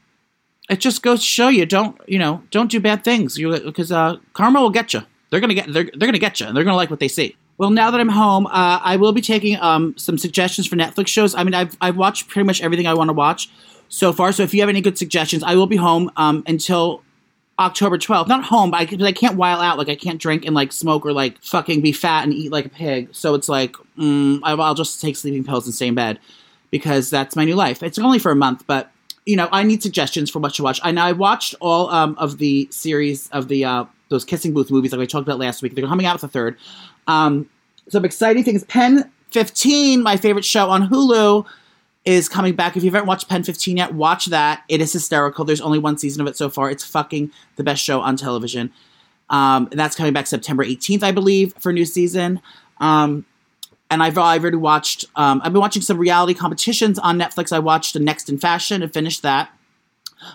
it 0.69 0.80
just 0.80 1.04
goes 1.04 1.19
to 1.19 1.25
show 1.25 1.47
you 1.47 1.65
don't 1.65 1.99
you 2.08 2.17
know 2.17 2.41
don't 2.49 2.71
do 2.71 2.80
bad 2.80 3.04
things 3.04 3.38
because 3.38 3.91
uh, 3.91 4.17
karma 4.34 4.62
will 4.62 4.71
get 4.71 4.93
you. 4.93 5.01
They're 5.30 5.39
gonna 5.39 5.54
get 5.54 5.71
they're, 5.71 5.84
they're 5.84 6.08
gonna 6.08 6.17
get 6.17 6.39
you 6.39 6.47
and 6.47 6.58
they're 6.58 6.63
gonna 6.63 6.75
like 6.75 6.89
what 6.89 6.99
they 6.99 7.08
see. 7.08 7.36
Well, 7.58 7.69
now 7.69 7.89
that 7.91 8.01
I'm 8.01 8.10
home, 8.10 8.47
uh, 8.47 8.80
I 8.84 8.97
will 8.97 9.13
be 9.13 9.21
taking 9.21 9.58
um, 9.62 9.97
some 9.97 10.17
suggestions 10.17 10.67
for 10.67 10.75
Netflix 10.75 11.08
shows. 11.08 11.36
I 11.36 11.43
mean, 11.43 11.54
I've 11.54 11.78
I've 11.80 11.97
watched 11.97 12.28
pretty 12.28 12.45
much 12.45 12.62
everything 12.62 12.88
I 12.88 12.93
want 12.93 13.10
to 13.10 13.13
watch 13.13 13.49
so 13.89 14.12
far. 14.12 14.32
So 14.32 14.43
if 14.43 14.54
you 14.54 14.62
have 14.62 14.69
any 14.69 14.82
good 14.82 14.97
suggestions, 14.97 15.43
I 15.43 15.56
will 15.56 15.67
be 15.67 15.78
home 15.78 16.12
um, 16.17 16.43
until 16.47 17.04
October 17.58 17.98
12th. 17.98 18.28
Not 18.28 18.44
home, 18.44 18.72
but 18.72 18.78
I, 18.78 19.06
I 19.06 19.12
can't 19.12 19.38
while 19.38 19.62
out. 19.62 19.78
Like, 19.78 19.89
I 19.89 19.96
can't 19.96 20.20
drink 20.20 20.46
and, 20.46 20.54
like, 20.54 20.72
smoke 20.72 21.06
or, 21.06 21.13
like, 21.13 21.41
fucking 21.41 21.82
be 21.82 21.91
fat 21.91 22.24
and 22.24 22.34
eat 22.34 22.52
like 22.52 22.65
a 22.65 22.70
pig. 22.70 23.10
So 23.13 23.34
it's 23.34 23.48
like, 23.48 23.74
mm, 23.98 24.39
I'll 24.44 24.76
just 24.76 25.02
take 25.02 25.15
sleeping 25.15 25.44
pills 25.44 25.65
and 25.65 25.74
stay 25.74 25.88
in 25.88 25.96
bed 25.96 26.20
because 26.72 27.10
that's 27.10 27.36
my 27.36 27.46
new 27.46 27.56
life. 27.56 27.82
It's 27.82 27.98
only 27.98 28.20
for 28.20 28.32
a 28.32 28.36
month, 28.36 28.65
but, 28.68 28.91
you 29.26 29.36
know, 29.36 29.48
I 29.52 29.63
need 29.63 29.82
suggestions 29.82 30.30
for 30.30 30.39
what 30.39 30.54
to 30.56 30.63
watch. 30.63 30.80
I 30.84 30.91
know 30.91 31.04
I 31.04 31.13
watched 31.13 31.56
all 31.62 31.89
um, 31.89 32.15
of 32.18 32.38
the 32.38 32.68
series 32.72 33.30
of 33.30 33.48
the, 33.48 33.63
uh, 33.63 33.86
those 34.10 34.26
kissing 34.26 34.54
booth 34.54 34.70
movies 34.70 34.91
like 34.91 35.00
we 35.00 35.08
talked 35.08 35.28
about 35.28 35.39
last 35.39 35.62
week. 35.62 35.76
They're 35.76 35.88
coming 35.88 36.06
out 36.06 36.15
with 36.15 36.24
a 36.24 36.28
third. 36.28 36.58
Um, 37.08 37.50
some 37.88 38.04
exciting 38.04 38.44
things. 38.44 38.63
Pen 38.65 39.10
15, 39.32 40.04
my 40.04 40.18
favorite 40.18 40.46
show 40.46 40.70
on 40.70 40.89
Hulu 40.89 41.46
is 42.06 42.30
coming 42.30 42.56
back. 42.56 42.78
If 42.78 42.84
you 42.84 42.91
haven't 42.91 43.08
watched 43.08 43.28
Pen 43.28 43.44
15 43.44 43.78
yet, 43.78 43.94
watch 43.94 44.28
that. 44.28 44.63
It 44.70 44.80
is 44.80 44.94
hysterical. 44.94 45.44
There's 45.44 45.62
only 45.62 45.80
one 45.80 45.98
season 45.98 46.22
of 46.22 46.28
it 46.28 46.38
so 46.38 46.50
far. 46.50 46.70
It's 46.70 46.84
fucking 46.84 47.32
the 47.56 47.63
best 47.63 47.84
show 47.84 48.02
on 48.02 48.15
television. 48.15 48.72
Um, 49.30 49.68
and 49.72 49.80
that's 49.80 49.96
coming 49.96 50.13
back 50.13 50.28
September 50.28 50.63
18th, 50.63 51.02
I 51.02 51.12
believe, 51.12 51.56
for 51.60 51.74
new 51.74 51.86
season. 51.86 52.41
Um, 52.80 53.26
and 53.89 54.04
I've, 54.04 54.18
I've 54.18 54.41
already 54.41 54.58
watched, 54.58 55.06
um, 55.15 55.41
I've 55.44 55.52
been 55.52 55.62
watching 55.62 55.82
some 55.82 55.98
reality 55.98 56.36
competitions 56.36 57.00
on 57.00 57.18
Netflix. 57.18 57.52
I 57.52 57.60
watched 57.60 57.94
the 57.94 58.00
Next 58.00 58.30
in 58.30 58.38
Fashion 58.38 58.84
and 58.84 58.94
finished 58.94 59.24
that. 59.24 59.50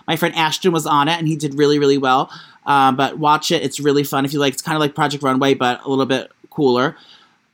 My 0.07 0.15
friend 0.15 0.35
Ashton 0.35 0.71
was 0.71 0.85
on 0.85 1.07
it 1.07 1.17
and 1.17 1.27
he 1.27 1.35
did 1.35 1.53
really, 1.55 1.79
really 1.79 1.97
well. 1.97 2.31
Um, 2.65 2.95
but 2.95 3.17
watch 3.17 3.51
it. 3.51 3.63
It's 3.63 3.79
really 3.79 4.03
fun. 4.03 4.25
If 4.25 4.33
you 4.33 4.39
like, 4.39 4.53
it's 4.53 4.61
kind 4.61 4.75
of 4.75 4.79
like 4.79 4.93
Project 4.93 5.23
Runway, 5.23 5.53
but 5.53 5.83
a 5.83 5.89
little 5.89 6.05
bit 6.05 6.31
cooler. 6.49 6.95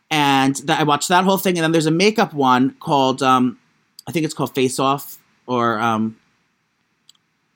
And 0.09 0.55
that, 0.65 0.79
I 0.79 0.83
watched 0.83 1.09
that 1.09 1.23
whole 1.23 1.37
thing. 1.37 1.57
And 1.57 1.63
then 1.63 1.71
there's 1.71 1.85
a 1.85 1.91
makeup 1.91 2.33
one 2.33 2.71
called 2.79 3.23
um, 3.23 3.57
I 4.07 4.11
think 4.11 4.25
it's 4.25 4.33
called 4.33 4.55
Face 4.55 4.79
Off, 4.79 5.17
or 5.45 5.79
um, 5.79 6.17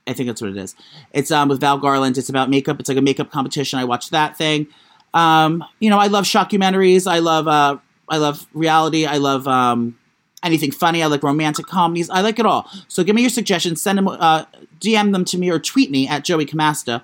I 0.08 0.14
think 0.14 0.28
that's 0.28 0.42
what 0.42 0.52
it 0.52 0.58
is. 0.58 0.76
It's 1.14 1.32
um, 1.32 1.50
with 1.50 1.62
Val 1.62 1.78
Garland. 1.78 2.18
It's 2.18 2.30
about 2.30 2.50
makeup. 2.50 2.80
It's 2.80 2.90
like 2.90 2.98
a 2.98 3.02
makeup 3.02 3.32
competition. 3.32 3.80
I 3.80 3.86
watched 3.86 4.12
that 4.12 4.38
thing. 4.38 4.68
Um, 5.14 5.64
you 5.80 5.90
know, 5.90 5.98
I 5.98 6.08
love 6.08 6.26
shockumentaries. 6.26 7.10
I 7.10 7.20
love 7.20 7.48
uh, 7.48 7.78
I 8.10 8.18
love 8.18 8.46
reality. 8.54 9.06
I 9.06 9.18
love 9.18 9.48
um, 9.48 9.98
anything 10.44 10.72
funny. 10.72 11.02
I 11.04 11.08
like 11.08 11.24
romantic 11.24 11.66
comedies. 11.66 12.10
I 12.10 12.22
like 12.22 12.40
it 12.40 12.46
all. 12.46 12.70
So 12.88 13.04
give 13.04 13.16
me 13.16 13.22
your 13.22 13.30
suggestions. 13.30 13.82
Send 13.82 13.98
them, 13.98 14.08
uh, 14.08 14.46
DM 14.80 15.12
them 15.12 15.26
to 15.26 15.38
me, 15.38 15.50
or 15.50 15.60
tweet 15.60 15.92
me 15.92 16.08
at 16.08 16.24
Joey 16.24 16.46
Camasta, 16.46 17.02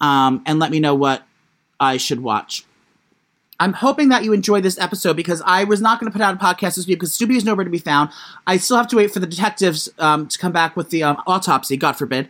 um, 0.00 0.42
and 0.46 0.58
let 0.58 0.70
me 0.70 0.80
know 0.80 0.94
what 0.94 1.22
I 1.78 1.96
should 1.96 2.20
watch. 2.20 2.64
I'm 3.62 3.74
hoping 3.74 4.08
that 4.08 4.24
you 4.24 4.32
enjoyed 4.32 4.64
this 4.64 4.76
episode 4.80 5.14
because 5.14 5.40
I 5.46 5.62
was 5.62 5.80
not 5.80 6.00
going 6.00 6.10
to 6.10 6.12
put 6.12 6.20
out 6.20 6.34
a 6.34 6.36
podcast 6.36 6.74
this 6.74 6.88
week 6.88 6.98
because 6.98 7.14
Snoopy 7.14 7.36
is 7.36 7.44
nowhere 7.44 7.62
to 7.62 7.70
be 7.70 7.78
found. 7.78 8.10
I 8.44 8.56
still 8.56 8.76
have 8.76 8.88
to 8.88 8.96
wait 8.96 9.12
for 9.12 9.20
the 9.20 9.26
detectives 9.26 9.88
um, 10.00 10.26
to 10.26 10.36
come 10.36 10.50
back 10.50 10.76
with 10.76 10.90
the 10.90 11.04
um, 11.04 11.22
autopsy, 11.28 11.76
God 11.76 11.92
forbid, 11.92 12.28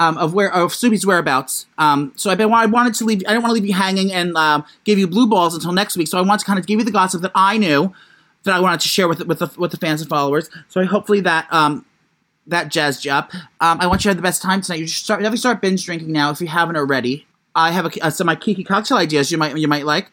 um, 0.00 0.18
of 0.18 0.34
where 0.34 0.52
of 0.52 0.74
Snoopy's 0.74 1.06
whereabouts. 1.06 1.66
Um, 1.78 2.12
so 2.16 2.32
I've 2.32 2.38
been 2.38 2.52
I 2.52 2.66
wanted 2.66 2.94
to 2.94 3.04
leave. 3.04 3.22
I 3.28 3.30
didn't 3.30 3.44
want 3.44 3.50
to 3.50 3.54
leave 3.54 3.66
you 3.66 3.74
hanging 3.74 4.12
and 4.12 4.36
um, 4.36 4.64
give 4.82 4.98
you 4.98 5.06
blue 5.06 5.28
balls 5.28 5.54
until 5.54 5.70
next 5.70 5.96
week. 5.96 6.08
So 6.08 6.18
I 6.18 6.22
want 6.22 6.40
to 6.40 6.46
kind 6.46 6.58
of 6.58 6.66
give 6.66 6.80
you 6.80 6.84
the 6.84 6.90
gossip 6.90 7.22
that 7.22 7.32
I 7.32 7.58
knew 7.58 7.94
that 8.42 8.52
I 8.52 8.58
wanted 8.58 8.80
to 8.80 8.88
share 8.88 9.06
with 9.06 9.24
with 9.24 9.38
the, 9.38 9.52
with 9.56 9.70
the 9.70 9.76
fans 9.76 10.00
and 10.00 10.10
followers. 10.10 10.50
So 10.66 10.84
hopefully 10.84 11.20
that 11.20 11.46
um, 11.52 11.86
that 12.48 12.70
jazzed 12.70 13.04
you 13.04 13.12
up. 13.12 13.32
Um, 13.60 13.80
I 13.80 13.86
want 13.86 14.00
you 14.00 14.08
to 14.08 14.08
have 14.08 14.16
the 14.16 14.22
best 14.22 14.42
time 14.42 14.62
tonight. 14.62 14.80
You 14.80 14.88
should 14.88 15.04
start 15.04 15.20
definitely 15.20 15.38
start 15.38 15.60
binge 15.60 15.84
drinking 15.84 16.10
now 16.10 16.30
if 16.30 16.40
you 16.40 16.48
haven't 16.48 16.74
already. 16.74 17.28
I 17.54 17.70
have 17.70 17.86
a, 17.86 18.04
uh, 18.04 18.10
some 18.10 18.26
my 18.26 18.34
kiki 18.34 18.64
cocktail 18.64 18.98
ideas 18.98 19.30
you 19.30 19.38
might 19.38 19.56
you 19.56 19.68
might 19.68 19.86
like. 19.86 20.10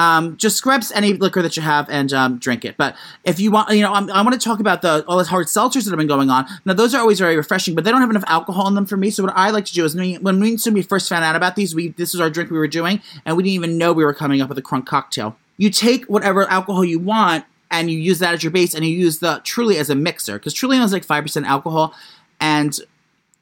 Um, 0.00 0.38
just 0.38 0.56
scrubs 0.56 0.90
any 0.92 1.12
liquor 1.12 1.42
that 1.42 1.58
you 1.58 1.62
have 1.62 1.86
and 1.90 2.10
um, 2.14 2.38
drink 2.38 2.64
it. 2.64 2.78
But 2.78 2.96
if 3.22 3.38
you 3.38 3.50
want, 3.50 3.68
you 3.68 3.82
know, 3.82 3.92
I'm, 3.92 4.10
i 4.10 4.22
want 4.22 4.32
to 4.32 4.42
talk 4.42 4.58
about 4.58 4.80
the 4.80 5.04
all 5.06 5.18
the 5.18 5.24
hard 5.24 5.46
seltzers 5.46 5.84
that 5.84 5.90
have 5.90 5.98
been 5.98 6.06
going 6.06 6.30
on. 6.30 6.46
Now, 6.64 6.72
those 6.72 6.94
are 6.94 7.02
always 7.02 7.18
very 7.18 7.36
refreshing, 7.36 7.74
but 7.74 7.84
they 7.84 7.90
don't 7.90 8.00
have 8.00 8.08
enough 8.08 8.24
alcohol 8.26 8.66
in 8.66 8.74
them 8.74 8.86
for 8.86 8.96
me. 8.96 9.10
So 9.10 9.22
what 9.22 9.34
I 9.36 9.50
like 9.50 9.66
to 9.66 9.74
do 9.74 9.84
is 9.84 9.94
when 9.94 10.22
we 10.40 10.56
when 10.56 10.74
we 10.74 10.80
first 10.80 11.06
found 11.06 11.22
out 11.22 11.36
about 11.36 11.54
these, 11.54 11.74
we 11.74 11.88
this 11.88 12.14
was 12.14 12.20
our 12.22 12.30
drink 12.30 12.50
we 12.50 12.56
were 12.56 12.66
doing, 12.66 13.02
and 13.26 13.36
we 13.36 13.42
didn't 13.42 13.56
even 13.56 13.76
know 13.76 13.92
we 13.92 14.02
were 14.02 14.14
coming 14.14 14.40
up 14.40 14.48
with 14.48 14.56
a 14.56 14.62
crunk 14.62 14.86
cocktail. 14.86 15.36
You 15.58 15.68
take 15.68 16.06
whatever 16.06 16.48
alcohol 16.48 16.82
you 16.82 16.98
want 16.98 17.44
and 17.70 17.90
you 17.90 17.98
use 17.98 18.20
that 18.20 18.32
as 18.32 18.42
your 18.42 18.52
base, 18.52 18.74
and 18.74 18.86
you 18.86 18.96
use 18.96 19.18
the 19.18 19.42
Truly 19.44 19.76
as 19.76 19.90
a 19.90 19.94
mixer 19.94 20.38
because 20.38 20.54
Truly 20.54 20.78
has 20.78 20.94
like 20.94 21.04
five 21.04 21.24
percent 21.24 21.44
alcohol, 21.44 21.94
and 22.40 22.74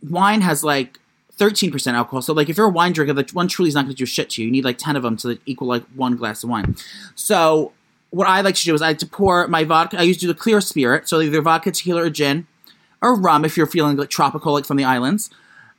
wine 0.02 0.40
has 0.40 0.64
like 0.64 0.98
13% 1.38 1.94
alcohol. 1.94 2.20
So, 2.20 2.32
like, 2.32 2.48
if 2.48 2.56
you're 2.56 2.66
a 2.66 2.70
wine 2.70 2.92
drinker, 2.92 3.12
the 3.12 3.28
one 3.32 3.48
truly 3.48 3.68
is 3.68 3.74
not 3.74 3.82
going 3.82 3.94
to 3.94 3.96
do 3.96 4.06
shit 4.06 4.30
to 4.30 4.42
you. 4.42 4.46
You 4.46 4.52
need 4.52 4.64
like 4.64 4.78
10 4.78 4.96
of 4.96 5.02
them 5.02 5.16
to 5.18 5.38
equal 5.46 5.68
like 5.68 5.84
one 5.94 6.16
glass 6.16 6.42
of 6.42 6.50
wine. 6.50 6.76
So, 7.14 7.72
what 8.10 8.26
I 8.26 8.40
like 8.40 8.54
to 8.56 8.64
do 8.64 8.74
is 8.74 8.82
I 8.82 8.88
like 8.88 8.98
to 8.98 9.06
pour 9.06 9.46
my 9.48 9.64
vodka. 9.64 9.98
I 9.98 10.02
used 10.02 10.20
to 10.20 10.26
do 10.26 10.32
the 10.32 10.38
clear 10.38 10.60
spirit, 10.60 11.08
so 11.08 11.20
either 11.20 11.42
vodka, 11.42 11.70
tequila, 11.70 12.02
or 12.02 12.10
gin, 12.10 12.46
or 13.02 13.14
rum 13.14 13.44
if 13.44 13.56
you're 13.56 13.66
feeling 13.66 13.96
like 13.96 14.10
tropical, 14.10 14.52
like 14.52 14.64
from 14.64 14.76
the 14.76 14.84
islands. 14.84 15.30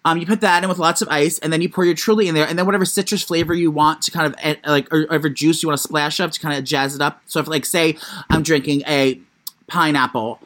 Um, 0.05 0.17
you 0.17 0.25
put 0.25 0.41
that 0.41 0.63
in 0.63 0.69
with 0.69 0.79
lots 0.79 1.01
of 1.01 1.09
ice, 1.09 1.39
and 1.39 1.51
then 1.51 1.61
you 1.61 1.69
pour 1.69 1.83
your 1.83 1.93
Truly 1.93 2.27
in 2.27 2.35
there, 2.35 2.47
and 2.47 2.57
then 2.57 2.65
whatever 2.65 2.85
citrus 2.85 3.23
flavor 3.23 3.53
you 3.53 3.69
want 3.69 4.01
to 4.03 4.11
kind 4.11 4.33
of 4.33 4.57
like, 4.65 4.91
or 4.93 5.01
whatever 5.01 5.29
juice 5.29 5.61
you 5.61 5.67
want 5.67 5.77
to 5.77 5.83
splash 5.83 6.19
up 6.19 6.31
to 6.31 6.39
kind 6.39 6.57
of 6.57 6.63
jazz 6.63 6.95
it 6.95 7.01
up. 7.01 7.21
So 7.25 7.39
if 7.39 7.47
like 7.47 7.65
say 7.65 7.97
I'm 8.29 8.43
drinking 8.43 8.83
a 8.87 9.19
pineapple 9.67 10.39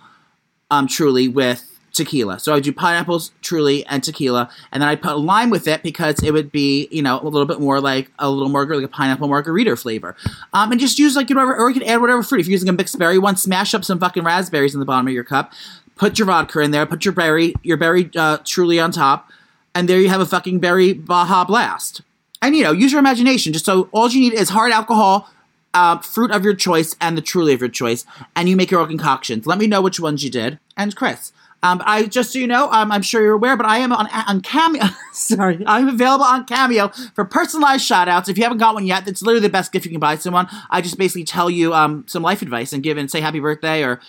um, 0.72 0.88
Truly 0.88 1.28
with 1.28 1.73
tequila. 1.94 2.40
So 2.40 2.54
I 2.54 2.60
do 2.60 2.74
pineapples, 2.74 3.32
truly, 3.42 3.86
and 3.86 4.04
tequila, 4.04 4.50
and 4.72 4.82
then 4.82 4.90
I 4.90 4.96
put 4.96 5.20
lime 5.20 5.50
with 5.50 5.68
it 5.68 5.84
because 5.84 6.22
it 6.24 6.32
would 6.32 6.52
be, 6.52 6.88
you 6.92 7.02
know, 7.02 7.22
a 7.22 7.24
little 7.24 7.46
bit 7.46 7.62
more 7.62 7.80
like 7.80 8.12
a 8.20 8.30
little 8.30 8.50
more 8.50 8.66
like 8.66 8.84
a 8.84 8.88
pineapple 8.88 9.28
margarita 9.28 9.76
flavor. 9.76 10.16
Um, 10.54 10.72
and 10.72 10.82
just 10.82 11.00
use 11.00 11.16
like 11.16 11.30
you 11.30 11.36
whatever, 11.36 11.56
or 11.56 11.70
you 11.70 11.80
can 11.80 11.88
add 11.88 12.02
whatever 12.02 12.24
fruit. 12.24 12.42
If 12.42 12.48
you're 12.48 12.54
using 12.54 12.70
a 12.70 12.74
mixed 12.74 12.98
berry 13.00 13.20
one, 13.20 13.38
smash 13.38 13.74
up 13.74 13.86
some 13.86 14.00
fucking 14.00 14.24
raspberries 14.24 14.74
in 14.74 14.80
the 14.80 14.86
bottom 14.86 15.08
of 15.08 15.14
your 15.14 15.24
cup. 15.24 15.54
Put 15.96 16.18
your 16.18 16.26
vodka 16.26 16.60
in 16.60 16.72
there. 16.72 16.86
Put 16.86 17.06
your 17.06 17.14
berry, 17.14 17.54
your 17.62 17.78
berry 17.78 18.10
uh, 18.16 18.40
truly 18.44 18.80
on 18.80 18.92
top, 18.92 19.30
and 19.76 19.88
there 19.88 20.00
you 20.00 20.10
have 20.10 20.22
a 20.22 20.26
fucking 20.26 20.60
berry 20.60 20.94
Baja 20.94 21.46
Blast. 21.46 22.02
And 22.42 22.56
you 22.56 22.64
know, 22.64 22.72
use 22.72 22.92
your 22.92 23.00
imagination. 23.00 23.54
Just 23.54 23.66
so 23.66 23.88
all 23.92 24.10
you 24.10 24.20
need 24.20 24.34
is 24.34 24.50
hard 24.50 24.72
alcohol, 24.72 25.30
uh, 25.76 26.00
fruit 26.00 26.32
of 26.32 26.44
your 26.44 26.56
choice, 26.56 26.96
and 27.00 27.16
the 27.16 27.22
truly 27.22 27.54
of 27.54 27.62
your 27.62 27.70
choice, 27.70 28.06
and 28.36 28.50
you 28.50 28.56
make 28.56 28.72
your 28.72 28.82
own 28.82 28.88
concoctions. 28.88 29.46
Let 29.46 29.60
me 29.60 29.68
know 29.68 29.82
which 29.82 30.00
ones 30.00 30.24
you 30.24 30.32
did. 30.32 30.60
And 30.76 30.96
Chris, 30.96 31.32
um, 31.64 31.82
I 31.86 32.04
just 32.04 32.34
so 32.34 32.40
you 32.40 32.46
know, 32.46 32.70
um, 32.72 32.92
I'm 32.92 33.02
sure 33.02 33.22
you're 33.22 33.34
aware, 33.34 33.56
but 33.56 33.66
I 33.66 33.78
am 33.80 33.94
on 33.94 34.08
on 34.28 34.42
Cameo. 34.42 34.84
sorry, 35.14 35.64
I'm 35.66 35.88
available 35.88 36.26
on 36.26 36.46
Cameo 36.46 36.90
for 37.16 37.24
personalized 37.24 37.90
shoutouts. 37.90 38.28
If 38.28 38.38
you 38.38 38.44
haven't 38.44 38.58
got 38.58 38.76
one 38.76 38.86
yet, 38.86 39.08
it's 39.08 39.22
literally 39.22 39.48
the 39.48 39.52
best 39.52 39.72
gift 39.72 39.86
you 39.86 39.92
can 39.92 40.00
buy 40.02 40.18
someone. 40.18 40.48
I 40.70 40.82
just 40.82 40.98
basically 40.98 41.24
tell 41.24 41.50
you 41.50 41.74
um, 41.74 42.04
some 42.06 42.22
life 42.22 42.42
advice 42.42 42.74
and 42.74 42.84
give 42.84 42.98
and 42.98 43.10
say 43.10 43.22
happy 43.22 43.40
birthday 43.40 43.82
or 43.82 44.02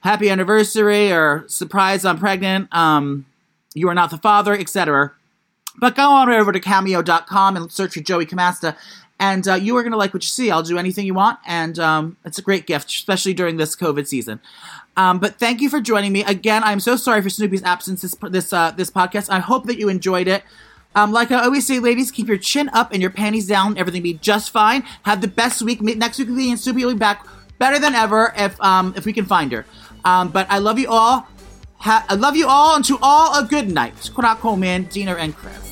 happy 0.00 0.30
anniversary 0.30 1.12
or 1.12 1.44
surprise 1.48 2.06
I'm 2.06 2.18
pregnant. 2.18 2.74
Um, 2.74 3.26
you 3.74 3.88
are 3.88 3.94
not 3.94 4.10
the 4.10 4.18
father, 4.18 4.54
etc. 4.54 5.12
But 5.78 5.94
go 5.94 6.08
on 6.10 6.30
over 6.30 6.50
to 6.50 6.60
cameo.com 6.60 7.56
and 7.56 7.70
search 7.70 7.94
for 7.94 8.00
Joey 8.00 8.24
Camasta. 8.24 8.74
And 9.18 9.46
uh, 9.46 9.54
you 9.54 9.76
are 9.76 9.82
going 9.82 9.92
to 9.92 9.98
like 9.98 10.12
what 10.12 10.22
you 10.22 10.28
see. 10.28 10.50
I'll 10.50 10.62
do 10.62 10.78
anything 10.78 11.06
you 11.06 11.14
want. 11.14 11.38
And 11.46 11.78
um, 11.78 12.16
it's 12.24 12.38
a 12.38 12.42
great 12.42 12.66
gift, 12.66 12.88
especially 12.88 13.34
during 13.34 13.56
this 13.56 13.76
COVID 13.76 14.06
season. 14.06 14.40
Um, 14.96 15.18
but 15.18 15.36
thank 15.36 15.60
you 15.60 15.70
for 15.70 15.80
joining 15.80 16.12
me 16.12 16.22
again. 16.24 16.62
I'm 16.64 16.80
so 16.80 16.96
sorry 16.96 17.22
for 17.22 17.30
Snoopy's 17.30 17.62
absence 17.62 18.02
this 18.02 18.14
this 18.30 18.52
uh, 18.52 18.72
this 18.72 18.90
podcast. 18.90 19.30
I 19.30 19.38
hope 19.38 19.66
that 19.66 19.78
you 19.78 19.88
enjoyed 19.88 20.28
it. 20.28 20.42
Um, 20.94 21.12
like 21.12 21.30
I 21.30 21.42
always 21.44 21.66
say, 21.66 21.78
ladies, 21.78 22.10
keep 22.10 22.28
your 22.28 22.36
chin 22.36 22.68
up 22.74 22.92
and 22.92 23.00
your 23.00 23.10
panties 23.10 23.46
down. 23.46 23.78
Everything 23.78 24.02
be 24.02 24.14
just 24.14 24.50
fine. 24.50 24.82
Have 25.04 25.22
the 25.22 25.28
best 25.28 25.62
week. 25.62 25.80
Next 25.80 26.18
week, 26.18 26.28
me 26.28 26.50
and 26.50 26.60
Snoopy 26.60 26.84
will 26.84 26.92
be 26.92 26.98
back 26.98 27.26
better 27.58 27.78
than 27.78 27.94
ever 27.94 28.34
if 28.36 28.60
um, 28.60 28.92
if 28.96 29.06
we 29.06 29.12
can 29.12 29.24
find 29.24 29.50
her. 29.52 29.64
Um, 30.04 30.28
but 30.28 30.46
I 30.50 30.58
love 30.58 30.78
you 30.78 30.88
all. 30.90 31.26
Ha- 31.78 32.04
I 32.08 32.14
love 32.14 32.36
you 32.36 32.46
all, 32.46 32.76
and 32.76 32.84
to 32.84 32.98
all 33.02 33.38
a 33.38 33.44
good 33.44 33.70
night. 33.70 34.10
Korak 34.14 34.40
Coleman, 34.40 34.84
Dina, 34.84 35.14
and 35.14 35.34
Chris. 35.34 35.71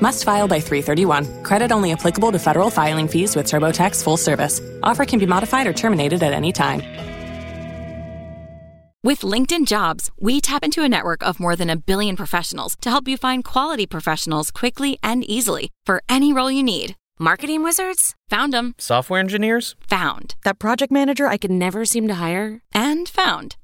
Must 0.00 0.24
file 0.24 0.48
by 0.48 0.60
331. 0.60 1.44
Credit 1.44 1.70
only 1.70 1.92
applicable 1.92 2.32
to 2.32 2.38
federal 2.38 2.70
filing 2.70 3.06
fees 3.06 3.36
with 3.36 3.46
TurboTax 3.46 4.02
full 4.02 4.16
service. 4.16 4.60
Offer 4.82 5.04
can 5.04 5.20
be 5.20 5.26
modified 5.26 5.66
or 5.66 5.72
terminated 5.72 6.22
at 6.22 6.32
any 6.32 6.52
time. 6.52 6.82
With 9.02 9.20
LinkedIn 9.20 9.66
Jobs, 9.66 10.10
we 10.20 10.42
tap 10.42 10.62
into 10.62 10.82
a 10.82 10.88
network 10.88 11.22
of 11.22 11.40
more 11.40 11.56
than 11.56 11.70
a 11.70 11.76
billion 11.76 12.16
professionals 12.16 12.76
to 12.82 12.90
help 12.90 13.08
you 13.08 13.16
find 13.16 13.42
quality 13.42 13.86
professionals 13.86 14.50
quickly 14.50 14.98
and 15.02 15.24
easily 15.24 15.70
for 15.86 16.02
any 16.06 16.34
role 16.34 16.50
you 16.50 16.62
need. 16.62 16.96
Marketing 17.18 17.62
wizards? 17.62 18.14
Found 18.28 18.52
them. 18.52 18.74
Software 18.78 19.20
engineers? 19.20 19.74
Found. 19.88 20.34
That 20.44 20.58
project 20.58 20.92
manager 20.92 21.26
I 21.28 21.38
could 21.38 21.50
never 21.50 21.84
seem 21.84 22.08
to 22.08 22.14
hire? 22.14 22.60
And 22.74 23.08
found. 23.08 23.56